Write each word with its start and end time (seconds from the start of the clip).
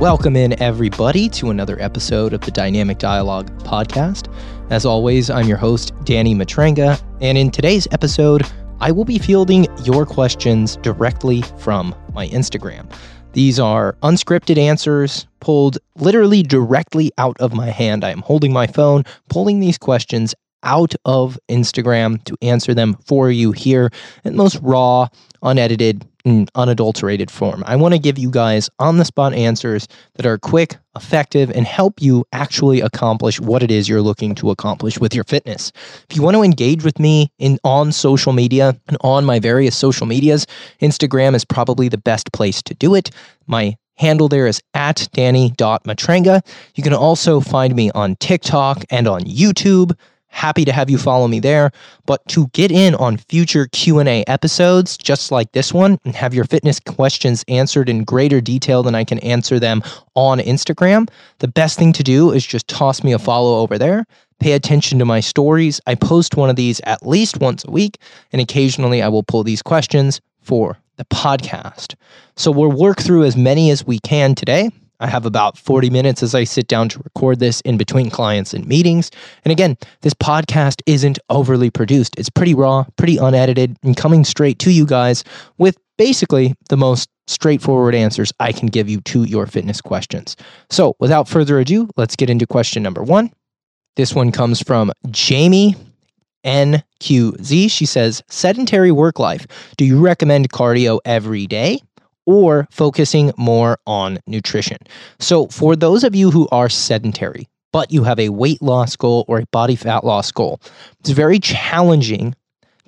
Welcome 0.00 0.34
in, 0.34 0.58
everybody, 0.62 1.28
to 1.28 1.50
another 1.50 1.78
episode 1.78 2.32
of 2.32 2.40
the 2.40 2.50
Dynamic 2.50 2.96
Dialogue 2.96 3.50
podcast. 3.64 4.34
As 4.70 4.86
always, 4.86 5.28
I'm 5.28 5.46
your 5.46 5.58
host, 5.58 5.92
Danny 6.04 6.34
Matranga, 6.34 6.98
and 7.20 7.36
in 7.36 7.50
today's 7.50 7.86
episode, 7.90 8.42
I 8.80 8.92
will 8.92 9.04
be 9.04 9.18
fielding 9.18 9.66
your 9.84 10.06
questions 10.06 10.76
directly 10.76 11.42
from 11.58 11.94
my 12.14 12.28
Instagram. 12.28 12.90
These 13.34 13.60
are 13.60 13.92
unscripted 14.02 14.56
answers 14.56 15.26
pulled 15.40 15.76
literally 15.96 16.42
directly 16.42 17.12
out 17.18 17.38
of 17.38 17.52
my 17.52 17.68
hand. 17.68 18.02
I 18.02 18.10
am 18.10 18.22
holding 18.22 18.54
my 18.54 18.68
phone, 18.68 19.04
pulling 19.28 19.60
these 19.60 19.76
questions 19.76 20.34
out 20.62 20.94
of 21.04 21.38
Instagram 21.50 22.24
to 22.24 22.38
answer 22.40 22.72
them 22.72 22.94
for 23.04 23.30
you 23.30 23.52
here 23.52 23.90
in 24.24 24.34
most 24.34 24.58
raw, 24.62 25.08
unedited, 25.42 26.08
unadulterated 26.54 27.30
form. 27.30 27.62
I 27.66 27.76
want 27.76 27.94
to 27.94 27.98
give 27.98 28.18
you 28.18 28.30
guys 28.30 28.68
on 28.78 28.98
the 28.98 29.04
spot 29.04 29.32
answers 29.34 29.88
that 30.14 30.26
are 30.26 30.38
quick, 30.38 30.76
effective, 30.96 31.50
and 31.50 31.66
help 31.66 32.00
you 32.00 32.24
actually 32.32 32.80
accomplish 32.80 33.40
what 33.40 33.62
it 33.62 33.70
is 33.70 33.88
you're 33.88 34.02
looking 34.02 34.34
to 34.36 34.50
accomplish 34.50 34.98
with 34.98 35.14
your 35.14 35.24
fitness. 35.24 35.72
If 36.08 36.16
you 36.16 36.22
want 36.22 36.36
to 36.36 36.42
engage 36.42 36.84
with 36.84 36.98
me 36.98 37.30
in 37.38 37.58
on 37.64 37.92
social 37.92 38.32
media 38.32 38.78
and 38.88 38.96
on 39.00 39.24
my 39.24 39.38
various 39.38 39.76
social 39.76 40.06
medias, 40.06 40.46
Instagram 40.80 41.34
is 41.34 41.44
probably 41.44 41.88
the 41.88 41.98
best 41.98 42.32
place 42.32 42.62
to 42.62 42.74
do 42.74 42.94
it. 42.94 43.10
My 43.46 43.76
handle 44.00 44.28
there 44.28 44.46
is 44.46 44.62
at 44.74 45.08
danny.matranga. 45.12 46.40
You 46.74 46.82
can 46.82 46.94
also 46.94 47.40
find 47.40 47.76
me 47.76 47.90
on 47.92 48.16
TikTok 48.16 48.84
and 48.90 49.06
on 49.06 49.22
YouTube 49.24 49.92
happy 50.30 50.64
to 50.64 50.72
have 50.72 50.88
you 50.88 50.96
follow 50.96 51.28
me 51.28 51.40
there. 51.40 51.70
But 52.06 52.26
to 52.28 52.46
get 52.48 52.72
in 52.72 52.94
on 52.94 53.18
future 53.18 53.68
q&a 53.72 54.24
episodes 54.26 54.96
just 54.96 55.30
like 55.30 55.52
this 55.52 55.72
one 55.72 55.98
and 56.04 56.14
have 56.14 56.32
your 56.32 56.44
fitness 56.44 56.80
questions 56.80 57.44
answered 57.48 57.88
in 57.88 58.04
greater 58.04 58.40
detail 58.40 58.82
than 58.82 58.94
i 58.94 59.04
can 59.04 59.18
answer 59.20 59.58
them 59.58 59.82
on 60.14 60.38
instagram 60.38 61.08
the 61.38 61.48
best 61.48 61.78
thing 61.78 61.92
to 61.92 62.02
do 62.02 62.32
is 62.32 62.46
just 62.46 62.68
toss 62.68 63.02
me 63.02 63.12
a 63.12 63.18
follow 63.18 63.60
over 63.60 63.78
there. 63.78 64.06
Pay 64.38 64.52
attention 64.52 64.98
to 64.98 65.04
my 65.04 65.20
stories. 65.20 65.80
I 65.86 65.94
post 65.94 66.36
one 66.36 66.48
of 66.48 66.56
these 66.56 66.80
at 66.84 67.06
least 67.06 67.40
once 67.40 67.64
a 67.64 67.70
week 67.70 67.98
and 68.32 68.40
occasionally 68.40 69.02
i 69.02 69.08
will 69.08 69.22
pull 69.22 69.44
these 69.44 69.62
questions 69.62 70.20
for 70.40 70.78
the 70.96 71.04
podcast. 71.06 71.94
So 72.36 72.50
we'll 72.50 72.72
work 72.72 73.00
through 73.00 73.24
as 73.24 73.36
many 73.36 73.70
as 73.70 73.86
we 73.86 73.98
can 73.98 74.34
today 74.34 74.70
I 75.00 75.06
have 75.06 75.26
about 75.26 75.58
40 75.58 75.90
minutes 75.90 76.22
as 76.22 76.34
I 76.34 76.44
sit 76.44 76.68
down 76.68 76.88
to 76.90 76.98
record 77.00 77.40
this 77.40 77.60
in 77.62 77.76
between 77.76 78.10
clients 78.10 78.54
and 78.54 78.66
meetings. 78.66 79.10
And 79.44 79.52
again, 79.52 79.76
this 80.02 80.14
podcast 80.14 80.82
isn't 80.86 81.18
overly 81.30 81.70
produced. 81.70 82.18
It's 82.18 82.30
pretty 82.30 82.54
raw, 82.54 82.84
pretty 82.96 83.16
unedited, 83.16 83.76
and 83.82 83.96
coming 83.96 84.24
straight 84.24 84.58
to 84.60 84.70
you 84.70 84.86
guys 84.86 85.24
with 85.58 85.76
basically 85.96 86.54
the 86.68 86.76
most 86.76 87.08
straightforward 87.26 87.94
answers 87.94 88.32
I 88.40 88.52
can 88.52 88.68
give 88.68 88.88
you 88.88 89.00
to 89.02 89.24
your 89.24 89.46
fitness 89.46 89.80
questions. 89.80 90.36
So, 90.68 90.94
without 90.98 91.28
further 91.28 91.58
ado, 91.58 91.88
let's 91.96 92.16
get 92.16 92.30
into 92.30 92.46
question 92.46 92.82
number 92.82 93.02
one. 93.02 93.30
This 93.96 94.14
one 94.14 94.32
comes 94.32 94.62
from 94.62 94.92
Jamie 95.10 95.76
NQZ. 96.44 97.70
She 97.70 97.86
says, 97.86 98.22
Sedentary 98.28 98.90
work 98.90 99.18
life. 99.18 99.46
Do 99.76 99.84
you 99.84 100.00
recommend 100.00 100.50
cardio 100.50 101.00
every 101.04 101.46
day? 101.46 101.80
Or 102.26 102.66
focusing 102.70 103.32
more 103.36 103.78
on 103.86 104.18
nutrition. 104.26 104.78
So, 105.18 105.46
for 105.48 105.76
those 105.76 106.04
of 106.04 106.14
you 106.14 106.30
who 106.30 106.48
are 106.52 106.68
sedentary, 106.68 107.48
but 107.72 107.92
you 107.92 108.04
have 108.04 108.18
a 108.18 108.30
weight 108.30 108.60
loss 108.62 108.96
goal 108.96 109.24
or 109.28 109.38
a 109.40 109.46
body 109.52 109.76
fat 109.76 110.04
loss 110.04 110.30
goal, 110.32 110.60
it's 111.00 111.10
very 111.10 111.38
challenging 111.38 112.34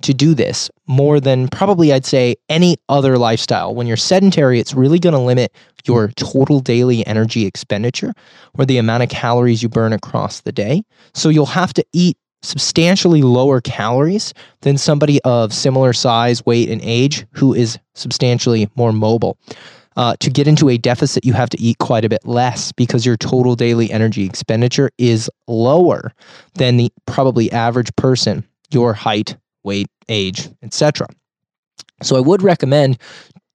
to 0.01 0.13
do 0.13 0.33
this 0.33 0.69
more 0.85 1.19
than 1.19 1.47
probably 1.47 1.93
I'd 1.93 2.05
say 2.05 2.35
any 2.49 2.77
other 2.89 3.17
lifestyle. 3.17 3.73
When 3.73 3.87
you're 3.87 3.97
sedentary, 3.97 4.59
it's 4.59 4.73
really 4.73 4.99
going 4.99 5.13
to 5.13 5.19
limit 5.19 5.55
your 5.85 6.09
total 6.09 6.59
daily 6.59 7.05
energy 7.07 7.45
expenditure 7.45 8.13
or 8.57 8.65
the 8.65 8.77
amount 8.77 9.03
of 9.03 9.09
calories 9.09 9.63
you 9.63 9.69
burn 9.69 9.93
across 9.93 10.41
the 10.41 10.51
day. 10.51 10.83
So 11.13 11.29
you'll 11.29 11.45
have 11.47 11.73
to 11.73 11.85
eat 11.93 12.17
substantially 12.43 13.21
lower 13.21 13.61
calories 13.61 14.33
than 14.61 14.77
somebody 14.77 15.19
of 15.23 15.53
similar 15.53 15.93
size, 15.93 16.45
weight, 16.45 16.69
and 16.69 16.81
age 16.83 17.25
who 17.31 17.53
is 17.53 17.79
substantially 17.95 18.69
more 18.75 18.93
mobile. 18.93 19.37
Uh, 19.95 20.15
to 20.19 20.29
get 20.29 20.47
into 20.47 20.69
a 20.69 20.77
deficit, 20.77 21.23
you 21.23 21.33
have 21.33 21.49
to 21.49 21.61
eat 21.61 21.77
quite 21.77 22.03
a 22.03 22.09
bit 22.09 22.25
less 22.25 22.71
because 22.71 23.05
your 23.05 23.17
total 23.17 23.55
daily 23.55 23.91
energy 23.91 24.25
expenditure 24.25 24.89
is 24.97 25.29
lower 25.47 26.11
than 26.55 26.77
the 26.77 26.91
probably 27.05 27.51
average 27.51 27.95
person, 27.95 28.43
your 28.71 28.93
height, 28.93 29.37
weight, 29.63 29.87
age, 30.09 30.49
etc. 30.63 31.07
So 32.01 32.15
I 32.15 32.21
would 32.21 32.41
recommend 32.41 32.97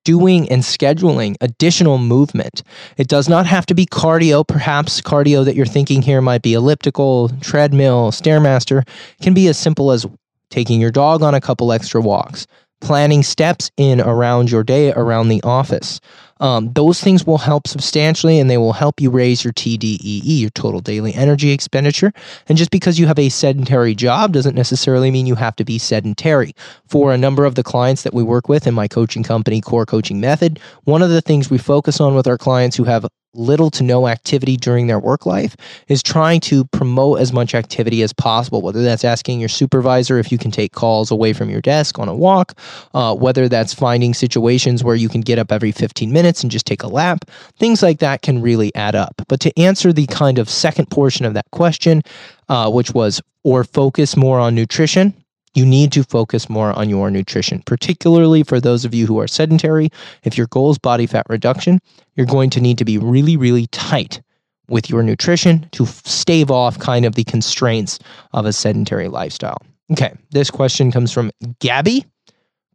doing 0.08 0.48
and 0.48 0.62
scheduling 0.62 1.36
additional 1.42 1.98
movement. 1.98 2.62
It 2.96 3.08
does 3.08 3.28
not 3.28 3.44
have 3.44 3.66
to 3.66 3.74
be 3.74 3.84
cardio. 3.84 4.42
Perhaps 4.42 5.02
cardio 5.02 5.44
that 5.44 5.54
you're 5.54 5.66
thinking 5.66 6.00
here 6.00 6.22
might 6.22 6.40
be 6.40 6.54
elliptical, 6.54 7.28
treadmill, 7.42 8.10
stairmaster. 8.10 8.88
Can 9.20 9.34
be 9.34 9.48
as 9.48 9.58
simple 9.58 9.92
as 9.92 10.06
taking 10.48 10.80
your 10.80 10.90
dog 10.90 11.22
on 11.22 11.34
a 11.34 11.42
couple 11.42 11.72
extra 11.72 12.00
walks, 12.00 12.46
planning 12.80 13.22
steps 13.22 13.70
in 13.76 14.00
around 14.00 14.50
your 14.50 14.64
day 14.64 14.92
around 14.92 15.28
the 15.28 15.42
office. 15.42 16.00
Um, 16.40 16.72
those 16.72 17.00
things 17.00 17.26
will 17.26 17.38
help 17.38 17.66
substantially 17.66 18.38
and 18.38 18.48
they 18.48 18.58
will 18.58 18.72
help 18.72 19.00
you 19.00 19.10
raise 19.10 19.42
your 19.42 19.52
TDEE, 19.52 20.22
your 20.24 20.50
total 20.50 20.80
daily 20.80 21.12
energy 21.14 21.50
expenditure. 21.50 22.12
And 22.48 22.56
just 22.56 22.70
because 22.70 22.98
you 22.98 23.06
have 23.06 23.18
a 23.18 23.28
sedentary 23.28 23.94
job 23.94 24.32
doesn't 24.32 24.54
necessarily 24.54 25.10
mean 25.10 25.26
you 25.26 25.34
have 25.34 25.56
to 25.56 25.64
be 25.64 25.78
sedentary. 25.78 26.54
For 26.86 27.12
a 27.12 27.18
number 27.18 27.44
of 27.44 27.56
the 27.56 27.64
clients 27.64 28.02
that 28.02 28.14
we 28.14 28.22
work 28.22 28.48
with 28.48 28.66
in 28.66 28.74
my 28.74 28.88
coaching 28.88 29.22
company, 29.22 29.60
Core 29.60 29.86
Coaching 29.86 30.20
Method, 30.20 30.60
one 30.84 31.02
of 31.02 31.10
the 31.10 31.22
things 31.22 31.50
we 31.50 31.58
focus 31.58 32.00
on 32.00 32.14
with 32.14 32.26
our 32.26 32.38
clients 32.38 32.76
who 32.76 32.84
have 32.84 33.06
little 33.34 33.70
to 33.70 33.82
no 33.82 34.08
activity 34.08 34.56
during 34.56 34.86
their 34.86 34.98
work 34.98 35.26
life 35.26 35.56
is 35.88 36.02
trying 36.02 36.40
to 36.40 36.64
promote 36.66 37.20
as 37.20 37.32
much 37.32 37.54
activity 37.54 38.02
as 38.02 38.12
possible, 38.12 38.62
whether 38.62 38.82
that's 38.82 39.04
asking 39.04 39.40
your 39.40 39.48
supervisor 39.48 40.18
if 40.18 40.32
you 40.32 40.38
can 40.38 40.50
take 40.50 40.72
calls 40.72 41.10
away 41.10 41.32
from 41.32 41.50
your 41.50 41.60
desk 41.60 41.98
on 41.98 42.08
a 42.08 42.14
walk, 42.14 42.58
uh, 42.94 43.14
whether 43.14 43.48
that's 43.48 43.74
finding 43.74 44.14
situations 44.14 44.82
where 44.82 44.96
you 44.96 45.08
can 45.08 45.20
get 45.20 45.38
up 45.38 45.52
every 45.52 45.72
15 45.72 46.12
minutes 46.12 46.42
and 46.42 46.50
just 46.50 46.66
take 46.66 46.82
a 46.82 46.88
lap. 46.88 47.24
Things 47.58 47.82
like 47.82 47.98
that 47.98 48.22
can 48.22 48.40
really 48.40 48.74
add 48.74 48.94
up. 48.94 49.14
But 49.28 49.40
to 49.40 49.58
answer 49.58 49.92
the 49.92 50.06
kind 50.06 50.38
of 50.38 50.48
second 50.48 50.90
portion 50.90 51.24
of 51.24 51.34
that 51.34 51.50
question, 51.52 52.02
uh, 52.48 52.70
which 52.70 52.92
was, 52.92 53.20
or 53.44 53.64
focus 53.64 54.16
more 54.16 54.38
on 54.38 54.54
nutrition, 54.54 55.14
you 55.54 55.64
need 55.64 55.92
to 55.92 56.04
focus 56.04 56.48
more 56.48 56.72
on 56.72 56.88
your 56.88 57.10
nutrition, 57.10 57.62
particularly 57.66 58.42
for 58.42 58.60
those 58.60 58.84
of 58.84 58.94
you 58.94 59.06
who 59.06 59.18
are 59.18 59.28
sedentary. 59.28 59.90
If 60.24 60.36
your 60.36 60.46
goal 60.48 60.70
is 60.70 60.78
body 60.78 61.06
fat 61.06 61.26
reduction, 61.28 61.80
you're 62.14 62.26
going 62.26 62.50
to 62.50 62.60
need 62.60 62.78
to 62.78 62.84
be 62.84 62.98
really, 62.98 63.36
really 63.36 63.66
tight 63.68 64.20
with 64.68 64.90
your 64.90 65.02
nutrition 65.02 65.68
to 65.72 65.86
stave 65.86 66.50
off 66.50 66.78
kind 66.78 67.04
of 67.04 67.14
the 67.14 67.24
constraints 67.24 67.98
of 68.32 68.44
a 68.44 68.52
sedentary 68.52 69.08
lifestyle. 69.08 69.58
Okay, 69.90 70.12
this 70.30 70.50
question 70.50 70.92
comes 70.92 71.12
from 71.12 71.30
Gabby 71.60 72.04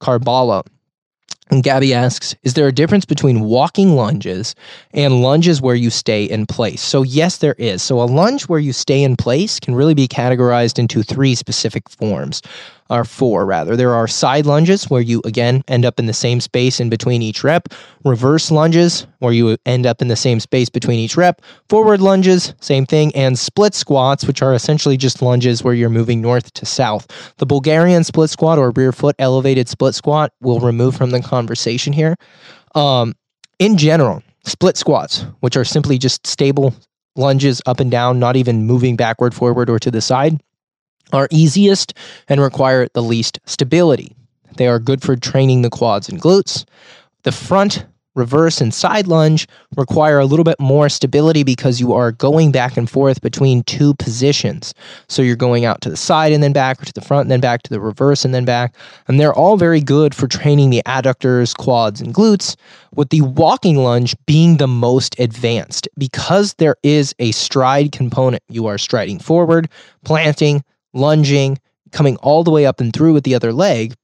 Carbala. 0.02 0.66
And 1.50 1.62
Gabby 1.62 1.94
asks, 1.94 2.36
is 2.44 2.54
there 2.54 2.68
a 2.68 2.72
difference 2.72 3.06
between 3.06 3.42
walking 3.42 3.96
lunges 3.96 4.56
and 4.94 5.22
lunges 5.22 5.62
where 5.62 5.76
you 5.76 5.90
stay 5.90 6.24
in 6.24 6.46
place? 6.46 6.82
So, 6.82 7.04
yes, 7.04 7.38
there 7.38 7.56
is. 7.58 7.84
So, 7.84 8.02
a 8.02 8.06
lunge 8.06 8.44
where 8.44 8.60
you 8.60 8.74
stay 8.74 9.04
in 9.04 9.16
place 9.16 9.60
can 9.60 9.76
really 9.76 9.94
be 9.94 10.08
categorized 10.08 10.80
into 10.80 11.04
three 11.04 11.36
specific 11.36 11.90
forms 11.90 12.42
or 12.94 13.04
four 13.04 13.46
rather. 13.46 13.76
There 13.76 13.94
are 13.96 14.08
side 14.08 14.46
lunges 14.46 14.90
where 14.90 15.02
you 15.02 15.22
again 15.26 15.64
end 15.68 15.84
up 15.84 16.00
in 16.00 16.06
the 16.06 16.14
same 16.14 16.40
space 16.40 16.80
in 16.80 16.90
between 16.90 17.22
each 17.22 17.44
rep, 17.44 17.70
reverse 18.06 18.52
lunges 18.52 19.08
where 19.20 19.34
you 19.34 19.58
end 19.66 19.86
up 19.86 20.02
in 20.02 20.10
the 20.10 20.16
same 20.16 20.40
space 20.40 20.70
between 20.70 21.00
each 21.00 21.18
rep, 21.18 21.42
forward 21.70 22.02
lunges, 22.02 22.54
same 22.62 22.86
thing, 22.86 23.14
and 23.16 23.38
split 23.40 23.74
squats, 23.74 24.26
which 24.26 24.42
are 24.42 24.54
essentially 24.54 24.96
just 24.96 25.22
lunges 25.22 25.64
where 25.64 25.74
you're 25.74 25.90
moving 25.90 26.22
north 26.22 26.54
to 26.54 26.66
south. 26.66 27.08
The 27.38 27.46
Bulgarian 27.46 28.04
split 28.04 28.30
squat 28.30 28.60
or 28.60 28.72
rear 28.72 28.92
foot 28.92 29.16
elevated 29.18 29.68
split 29.68 29.96
squat 29.96 30.32
will 30.42 30.60
remove 30.60 30.96
from 30.96 31.10
the 31.10 31.22
conversation 31.22 31.94
here. 31.94 32.16
Um, 32.76 33.16
in 33.58 33.78
general, 33.78 34.22
split 34.46 34.78
squats, 34.78 35.26
which 35.40 35.58
are 35.58 35.66
simply 35.66 35.98
just 35.98 36.28
stable 36.28 36.76
lunges 37.16 37.62
up 37.66 37.80
and 37.80 37.90
down, 37.90 38.20
not 38.20 38.36
even 38.36 38.66
moving 38.66 38.96
backward, 38.96 39.34
forward, 39.34 39.70
or 39.70 39.80
to 39.80 39.90
the 39.90 40.02
side 40.02 40.40
are 41.14 41.30
easiest 41.32 41.94
and 42.28 42.42
require 42.42 42.88
the 42.94 43.04
least 43.04 43.40
stability. 43.46 44.16
They 44.58 44.68
are 44.68 44.80
good 44.80 45.02
for 45.02 45.16
training 45.16 45.62
the 45.62 45.70
quads 45.70 46.10
and 46.10 46.22
glutes. 46.22 46.66
The 47.24 47.32
front, 47.32 47.86
reverse, 48.16 48.62
and 48.62 48.74
side 48.74 49.08
lunge 49.08 49.48
require 49.76 50.20
a 50.20 50.26
little 50.26 50.44
bit 50.44 50.60
more 50.60 50.90
stability 50.90 51.44
because 51.44 51.80
you 51.80 51.94
are 51.94 52.12
going 52.12 52.52
back 52.52 52.78
and 52.78 52.88
forth 52.88 53.22
between 53.22 53.64
two 53.64 53.96
positions. 53.96 54.74
So 55.08 55.22
you're 55.22 55.36
going 55.36 55.66
out 55.66 55.82
to 55.82 55.90
the 55.90 55.98
side 55.98 56.32
and 56.32 56.44
then 56.44 56.54
back, 56.54 56.82
or 56.82 56.86
to 56.86 56.94
the 56.94 57.02
front 57.02 57.24
and 57.24 57.32
then 57.32 57.40
back, 57.40 57.64
to 57.64 57.70
the 57.72 57.80
reverse 57.80 58.24
and 58.24 58.34
then 58.34 58.46
back. 58.46 58.76
And 59.08 59.20
they're 59.20 59.34
all 59.34 59.58
very 59.58 59.82
good 59.82 60.14
for 60.14 60.28
training 60.28 60.70
the 60.70 60.84
adductors, 60.86 61.56
quads, 61.56 62.02
and 62.02 62.14
glutes, 62.14 62.56
with 62.94 63.10
the 63.10 63.22
walking 63.22 63.78
lunge 63.78 64.16
being 64.28 64.58
the 64.58 64.68
most 64.68 65.20
advanced 65.20 65.88
because 65.98 66.54
there 66.56 66.76
is 66.84 67.16
a 67.18 67.32
stride 67.32 67.92
component. 67.92 68.44
You 68.50 68.68
are 68.68 68.78
striding 68.78 69.18
forward, 69.18 69.68
planting, 70.04 70.64
lunging, 70.94 71.60
coming 71.92 72.16
all 72.18 72.44
the 72.44 72.52
way 72.52 72.66
up 72.66 72.80
and 72.80 72.94
through 72.94 73.14
with 73.14 73.24
the 73.24 73.36
other 73.36 73.54
leg, 73.54 73.96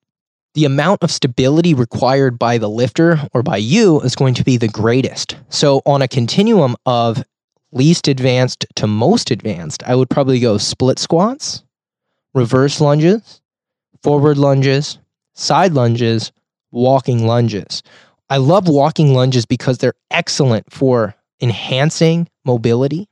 the 0.53 0.65
amount 0.65 1.03
of 1.03 1.11
stability 1.11 1.73
required 1.73 2.39
by 2.39 2.57
the 2.57 2.69
lifter 2.69 3.19
or 3.33 3.43
by 3.43 3.57
you 3.57 4.01
is 4.01 4.15
going 4.15 4.33
to 4.33 4.43
be 4.43 4.57
the 4.57 4.67
greatest. 4.67 5.35
So, 5.49 5.81
on 5.85 6.01
a 6.01 6.07
continuum 6.07 6.75
of 6.85 7.23
least 7.71 8.07
advanced 8.07 8.65
to 8.75 8.87
most 8.87 9.31
advanced, 9.31 9.83
I 9.85 9.95
would 9.95 10.09
probably 10.09 10.39
go 10.39 10.57
split 10.57 10.99
squats, 10.99 11.63
reverse 12.33 12.81
lunges, 12.81 13.41
forward 14.01 14.37
lunges, 14.37 14.97
side 15.35 15.73
lunges, 15.73 16.31
walking 16.71 17.25
lunges. 17.25 17.83
I 18.29 18.37
love 18.37 18.67
walking 18.67 19.13
lunges 19.13 19.45
because 19.45 19.77
they're 19.77 19.93
excellent 20.11 20.71
for 20.71 21.15
enhancing 21.41 22.27
mobility 22.45 23.07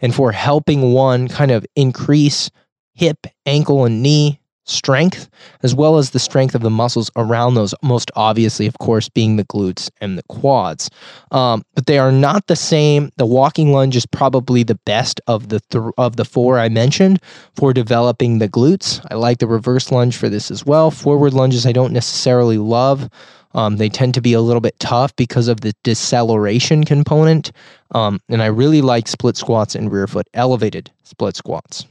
and 0.00 0.14
for 0.14 0.32
helping 0.32 0.92
one 0.92 1.28
kind 1.28 1.50
of 1.50 1.64
increase 1.76 2.50
hip, 2.94 3.26
ankle, 3.46 3.84
and 3.84 4.02
knee 4.02 4.38
strength, 4.64 5.28
as 5.62 5.74
well 5.74 5.98
as 5.98 6.10
the 6.10 6.18
strength 6.18 6.54
of 6.54 6.62
the 6.62 6.70
muscles 6.70 7.10
around 7.16 7.54
those, 7.54 7.74
most 7.82 8.10
obviously, 8.14 8.66
of 8.66 8.78
course, 8.78 9.08
being 9.08 9.36
the 9.36 9.44
glutes 9.44 9.90
and 10.00 10.16
the 10.16 10.22
quads. 10.24 10.88
Um, 11.30 11.64
but 11.74 11.86
they 11.86 11.98
are 11.98 12.12
not 12.12 12.46
the 12.46 12.56
same. 12.56 13.10
The 13.16 13.26
walking 13.26 13.72
lunge 13.72 13.96
is 13.96 14.06
probably 14.06 14.62
the 14.62 14.78
best 14.86 15.20
of 15.26 15.48
the 15.48 15.60
th- 15.70 15.92
of 15.98 16.16
the 16.16 16.24
four 16.24 16.58
I 16.58 16.68
mentioned 16.68 17.20
for 17.56 17.72
developing 17.72 18.38
the 18.38 18.48
glutes. 18.48 19.04
I 19.10 19.14
like 19.14 19.38
the 19.38 19.46
reverse 19.46 19.90
lunge 19.90 20.16
for 20.16 20.28
this 20.28 20.50
as 20.50 20.64
well. 20.64 20.90
Forward 20.90 21.34
lunges 21.34 21.66
I 21.66 21.72
don't 21.72 21.92
necessarily 21.92 22.58
love. 22.58 23.08
Um, 23.54 23.76
they 23.76 23.90
tend 23.90 24.14
to 24.14 24.22
be 24.22 24.32
a 24.32 24.40
little 24.40 24.62
bit 24.62 24.78
tough 24.78 25.14
because 25.16 25.48
of 25.48 25.60
the 25.60 25.74
deceleration 25.82 26.84
component. 26.84 27.52
Um, 27.90 28.20
and 28.30 28.42
I 28.42 28.46
really 28.46 28.80
like 28.80 29.08
split 29.08 29.36
squats 29.36 29.74
and 29.74 29.92
rear 29.92 30.06
foot 30.06 30.26
elevated 30.32 30.90
split 31.02 31.36
squats. 31.36 31.84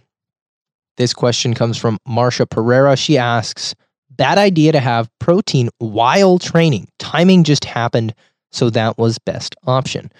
This 1.01 1.15
question 1.15 1.55
comes 1.55 1.79
from 1.79 1.97
Marsha 2.07 2.47
Pereira. 2.47 2.95
She 2.95 3.17
asks, 3.17 3.73
Bad 4.11 4.37
idea 4.37 4.71
to 4.71 4.79
have 4.79 5.09
protein 5.17 5.71
while 5.79 6.37
training. 6.37 6.89
Timing 6.99 7.43
just 7.43 7.65
happened, 7.65 8.13
so 8.51 8.69
that 8.69 8.99
was 8.99 9.17
best 9.17 9.55
option. 9.65 10.11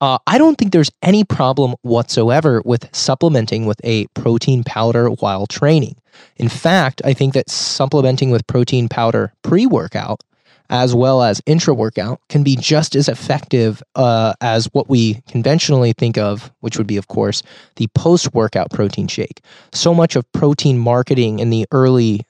Uh, 0.00 0.18
I 0.28 0.38
don't 0.38 0.54
think 0.54 0.70
there's 0.70 0.92
any 1.02 1.24
problem 1.24 1.74
whatsoever 1.82 2.62
with 2.64 2.88
supplementing 2.94 3.66
with 3.66 3.80
a 3.82 4.06
protein 4.14 4.62
powder 4.62 5.08
while 5.08 5.48
training. 5.48 5.96
In 6.36 6.48
fact, 6.48 7.02
I 7.04 7.12
think 7.12 7.34
that 7.34 7.50
supplementing 7.50 8.30
with 8.30 8.46
protein 8.46 8.88
powder 8.88 9.32
pre 9.42 9.66
workout 9.66 10.22
as 10.70 10.94
well 10.94 11.22
as 11.22 11.42
intra 11.46 11.74
workout 11.74 12.20
can 12.28 12.42
be 12.42 12.56
just 12.56 12.94
as 12.94 13.08
effective 13.08 13.82
uh, 13.96 14.32
as 14.40 14.66
what 14.72 14.88
we 14.88 15.20
conventionally 15.28 15.92
think 15.92 16.16
of, 16.16 16.50
which 16.60 16.78
would 16.78 16.86
be, 16.86 16.96
of 16.96 17.08
course, 17.08 17.42
the 17.76 17.88
post 17.88 18.32
workout 18.32 18.70
protein 18.70 19.08
shake. 19.08 19.42
So 19.72 19.92
much 19.92 20.16
of 20.16 20.30
protein 20.32 20.78
marketing 20.78 21.40
in 21.40 21.50
the 21.50 21.66
early 21.72 22.22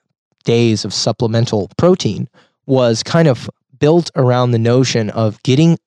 days 0.45 0.85
of 0.87 0.95
supplemental 0.95 1.71
protein 1.77 2.29
was 2.67 3.03
kind 3.03 3.29
of 3.29 3.49
built 3.79 4.11
around 4.17 4.51
the 4.51 4.59
notion 4.59 5.11
of 5.11 5.43
getting 5.43 5.79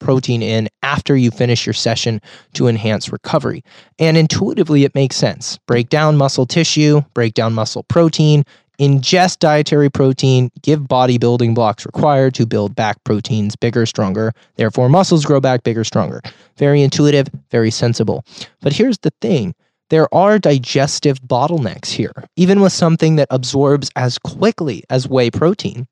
protein 0.00 0.42
in 0.42 0.68
after 0.82 1.16
you 1.16 1.30
finish 1.30 1.66
your 1.66 1.72
session 1.72 2.20
to 2.54 2.66
enhance 2.66 3.12
recovery. 3.12 3.62
And 3.98 4.16
intuitively, 4.16 4.84
it 4.84 4.94
makes 4.94 5.16
sense. 5.16 5.58
Break 5.66 5.90
down 5.90 6.16
muscle 6.16 6.46
tissue, 6.46 7.02
break 7.14 7.34
down 7.34 7.52
muscle 7.52 7.84
protein, 7.84 8.44
ingest 8.78 9.38
dietary 9.38 9.90
protein, 9.90 10.50
give 10.62 10.80
bodybuilding 10.80 11.54
blocks 11.54 11.86
required 11.86 12.34
to 12.34 12.46
build 12.46 12.74
back 12.74 13.02
proteins 13.04 13.56
bigger, 13.56 13.86
stronger. 13.86 14.32
Therefore, 14.56 14.88
muscles 14.88 15.24
grow 15.24 15.40
back 15.40 15.62
bigger, 15.62 15.84
stronger. 15.84 16.20
Very 16.56 16.82
intuitive, 16.82 17.28
very 17.50 17.70
sensible. 17.70 18.24
But 18.60 18.72
here's 18.72 18.98
the 18.98 19.12
thing 19.20 19.54
there 19.90 20.12
are 20.14 20.38
digestive 20.38 21.20
bottlenecks 21.20 21.88
here, 21.88 22.14
even 22.36 22.60
with 22.60 22.72
something 22.72 23.16
that 23.16 23.28
absorbs 23.30 23.90
as 23.94 24.18
quickly 24.18 24.84
as 24.88 25.06
whey 25.06 25.30
protein 25.30 25.86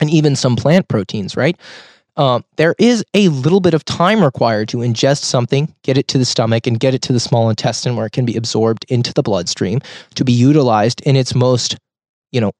and 0.00 0.10
even 0.10 0.34
some 0.36 0.56
plant 0.56 0.88
proteins, 0.88 1.36
right? 1.36 1.58
Um, 2.16 2.44
there 2.56 2.74
is 2.78 3.04
a 3.14 3.28
little 3.28 3.60
bit 3.60 3.74
of 3.74 3.84
time 3.84 4.24
required 4.24 4.68
to 4.70 4.78
ingest 4.78 5.22
something, 5.24 5.74
get 5.82 5.98
it 5.98 6.08
to 6.08 6.18
the 6.18 6.24
stomach, 6.24 6.66
and 6.66 6.80
get 6.80 6.94
it 6.94 7.02
to 7.02 7.12
the 7.12 7.20
small 7.20 7.50
intestine 7.50 7.96
where 7.96 8.06
it 8.06 8.12
can 8.12 8.24
be 8.24 8.36
absorbed 8.36 8.86
into 8.88 9.12
the 9.12 9.22
bloodstream 9.22 9.80
to 10.14 10.24
be 10.24 10.32
utilized 10.32 11.00
in 11.02 11.16
its 11.16 11.34
most, 11.34 11.76
you 12.32 12.40
know, 12.40 12.52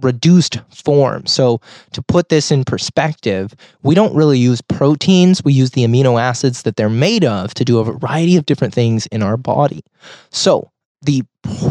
reduced 0.00 0.58
form. 0.74 1.26
So, 1.26 1.60
to 1.92 2.02
put 2.02 2.28
this 2.28 2.50
in 2.50 2.64
perspective, 2.64 3.54
we 3.82 3.94
don't 3.94 4.14
really 4.14 4.38
use 4.38 4.60
proteins, 4.62 5.44
we 5.44 5.52
use 5.52 5.72
the 5.72 5.84
amino 5.84 6.20
acids 6.20 6.62
that 6.62 6.76
they're 6.76 6.88
made 6.88 7.24
of 7.24 7.54
to 7.54 7.64
do 7.64 7.78
a 7.78 7.84
variety 7.84 8.36
of 8.36 8.46
different 8.46 8.72
things 8.74 9.06
in 9.08 9.22
our 9.22 9.36
body. 9.36 9.82
So, 10.30 10.71
the 11.02 11.22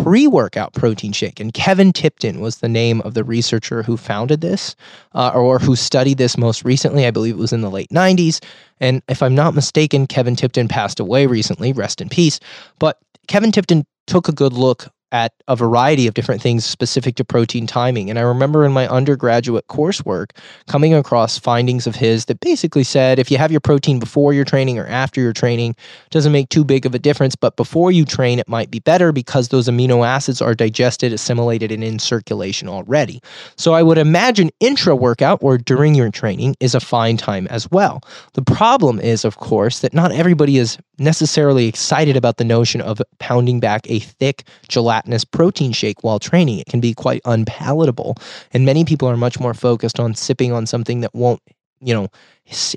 pre 0.01 0.27
workout 0.27 0.73
protein 0.73 1.11
shake. 1.13 1.39
And 1.39 1.53
Kevin 1.53 1.93
Tipton 1.93 2.39
was 2.39 2.57
the 2.57 2.69
name 2.69 3.01
of 3.01 3.13
the 3.13 3.23
researcher 3.23 3.83
who 3.83 3.97
founded 3.97 4.41
this 4.41 4.75
uh, 5.13 5.31
or 5.33 5.59
who 5.59 5.75
studied 5.75 6.17
this 6.17 6.37
most 6.37 6.63
recently. 6.63 7.05
I 7.05 7.11
believe 7.11 7.35
it 7.35 7.39
was 7.39 7.53
in 7.53 7.61
the 7.61 7.71
late 7.71 7.89
90s. 7.89 8.43
And 8.79 9.01
if 9.07 9.23
I'm 9.23 9.35
not 9.35 9.55
mistaken, 9.55 10.07
Kevin 10.07 10.35
Tipton 10.35 10.67
passed 10.67 10.99
away 10.99 11.27
recently, 11.27 11.71
rest 11.71 12.01
in 12.01 12.09
peace. 12.09 12.39
But 12.79 12.99
Kevin 13.27 13.51
Tipton 13.51 13.85
took 14.07 14.27
a 14.27 14.33
good 14.33 14.53
look 14.53 14.87
at 15.11 15.33
a 15.47 15.55
variety 15.55 16.07
of 16.07 16.13
different 16.13 16.41
things 16.41 16.65
specific 16.65 17.15
to 17.15 17.25
protein 17.25 17.67
timing. 17.67 18.09
And 18.09 18.17
I 18.17 18.21
remember 18.21 18.65
in 18.65 18.71
my 18.71 18.87
undergraduate 18.87 19.67
coursework 19.67 20.31
coming 20.67 20.93
across 20.93 21.37
findings 21.37 21.85
of 21.85 21.95
his 21.95 22.25
that 22.25 22.39
basically 22.39 22.83
said 22.83 23.19
if 23.19 23.29
you 23.29 23.37
have 23.37 23.51
your 23.51 23.59
protein 23.59 23.99
before 23.99 24.33
your 24.33 24.45
training 24.45 24.79
or 24.79 24.87
after 24.87 25.19
your 25.19 25.33
training, 25.33 25.75
doesn't 26.09 26.31
make 26.31 26.49
too 26.49 26.63
big 26.63 26.85
of 26.85 26.95
a 26.95 26.99
difference. 26.99 27.35
But 27.35 27.57
before 27.57 27.91
you 27.91 28.05
train, 28.05 28.39
it 28.39 28.47
might 28.47 28.71
be 28.71 28.79
better 28.79 29.11
because 29.11 29.49
those 29.49 29.67
amino 29.67 30.07
acids 30.07 30.41
are 30.41 30.55
digested, 30.55 31.11
assimilated, 31.11 31.71
and 31.71 31.83
in 31.83 31.99
circulation 31.99 32.69
already. 32.69 33.21
So 33.57 33.73
I 33.73 33.83
would 33.83 33.97
imagine 33.97 34.49
intra 34.59 34.95
workout 34.95 35.39
or 35.41 35.57
during 35.57 35.95
your 35.95 36.09
training 36.09 36.55
is 36.59 36.73
a 36.73 36.79
fine 36.79 37.17
time 37.17 37.47
as 37.47 37.69
well. 37.69 38.01
The 38.33 38.41
problem 38.41 38.99
is, 38.99 39.25
of 39.25 39.37
course, 39.37 39.79
that 39.79 39.93
not 39.93 40.11
everybody 40.11 40.57
is 40.57 40.77
necessarily 40.99 41.67
excited 41.67 42.15
about 42.15 42.37
the 42.37 42.43
notion 42.43 42.79
of 42.79 43.01
pounding 43.19 43.59
back 43.59 43.81
a 43.89 43.99
thick 43.99 44.43
gelatinous 44.67 45.00
protein 45.25 45.71
shake 45.71 46.03
while 46.03 46.19
training. 46.19 46.59
It 46.59 46.67
can 46.67 46.79
be 46.79 46.93
quite 46.93 47.21
unpalatable. 47.25 48.17
And 48.53 48.65
many 48.65 48.85
people 48.85 49.07
are 49.07 49.17
much 49.17 49.39
more 49.39 49.53
focused 49.53 49.99
on 49.99 50.15
sipping 50.15 50.51
on 50.51 50.65
something 50.65 51.01
that 51.01 51.13
won't, 51.13 51.41
you 51.79 51.93
know, 51.93 52.07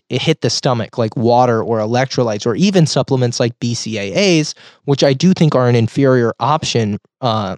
hit 0.08 0.40
the 0.40 0.50
stomach 0.50 0.98
like 0.98 1.16
water 1.16 1.62
or 1.62 1.78
electrolytes 1.78 2.46
or 2.46 2.54
even 2.54 2.86
supplements 2.86 3.40
like 3.40 3.58
BCAAs, 3.58 4.54
which 4.84 5.02
I 5.02 5.12
do 5.12 5.32
think 5.32 5.54
are 5.54 5.68
an 5.68 5.74
inferior 5.74 6.32
option. 6.40 6.98
Uh, 7.20 7.56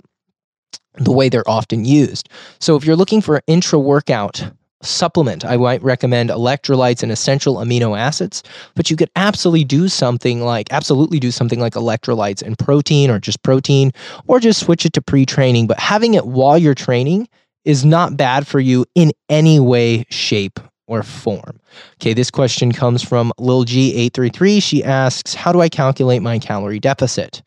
the 0.99 1.13
way 1.13 1.29
they're 1.29 1.47
often 1.47 1.85
used. 1.85 2.31
So, 2.59 2.75
if 2.75 2.87
you're 2.87 2.97
looking 2.97 3.21
for 3.21 3.43
intra 3.47 3.79
workout 3.79 4.51
supplement. 4.83 5.45
I 5.45 5.57
might 5.57 5.83
recommend 5.83 6.31
electrolytes 6.31 7.03
and 7.03 7.11
essential 7.11 7.57
amino 7.57 7.99
acids, 7.99 8.43
but 8.75 8.91
you 8.91 8.97
could 8.97 9.11
absolutely 9.17 9.65
do 9.65 9.89
something 9.89 10.43
like 10.43 10.73
absolutely 10.73 11.19
do 11.19 11.31
something 11.31 11.61
like 11.61 11.75
electrolytes 11.75 12.43
and 12.43 12.59
protein 12.59 13.11
or 13.11 13.19
just 13.19 13.43
protein 13.43 13.93
or 14.27 14.41
just 14.41 14.65
switch 14.65 14.85
it 14.85 14.93
to 14.95 15.03
pre-training, 15.03 15.67
but 15.67 15.79
having 15.79 16.15
it 16.15 16.27
while 16.27 16.59
you're 16.59 16.75
training 16.75 17.29
is 17.65 17.85
not 17.85 18.17
bad 18.17 18.47
for 18.47 18.61
you 18.61 18.87
in 18.95 19.13
any 19.29 19.59
way, 19.59 20.05
shape, 20.09 20.61
or 20.87 21.03
form. 21.03 21.61
Okay, 21.95 22.15
this 22.15 22.31
question 22.31 22.73
comes 22.73 23.03
from 23.03 23.33
Lil 23.39 23.65
G833. 23.65 24.63
She 24.63 24.85
asks, 24.85 25.35
How 25.35 25.53
do 25.53 25.61
I 25.61 25.69
calculate 25.69 26.23
my 26.23 26.39
calorie 26.39 26.79
deficit? 26.79 27.43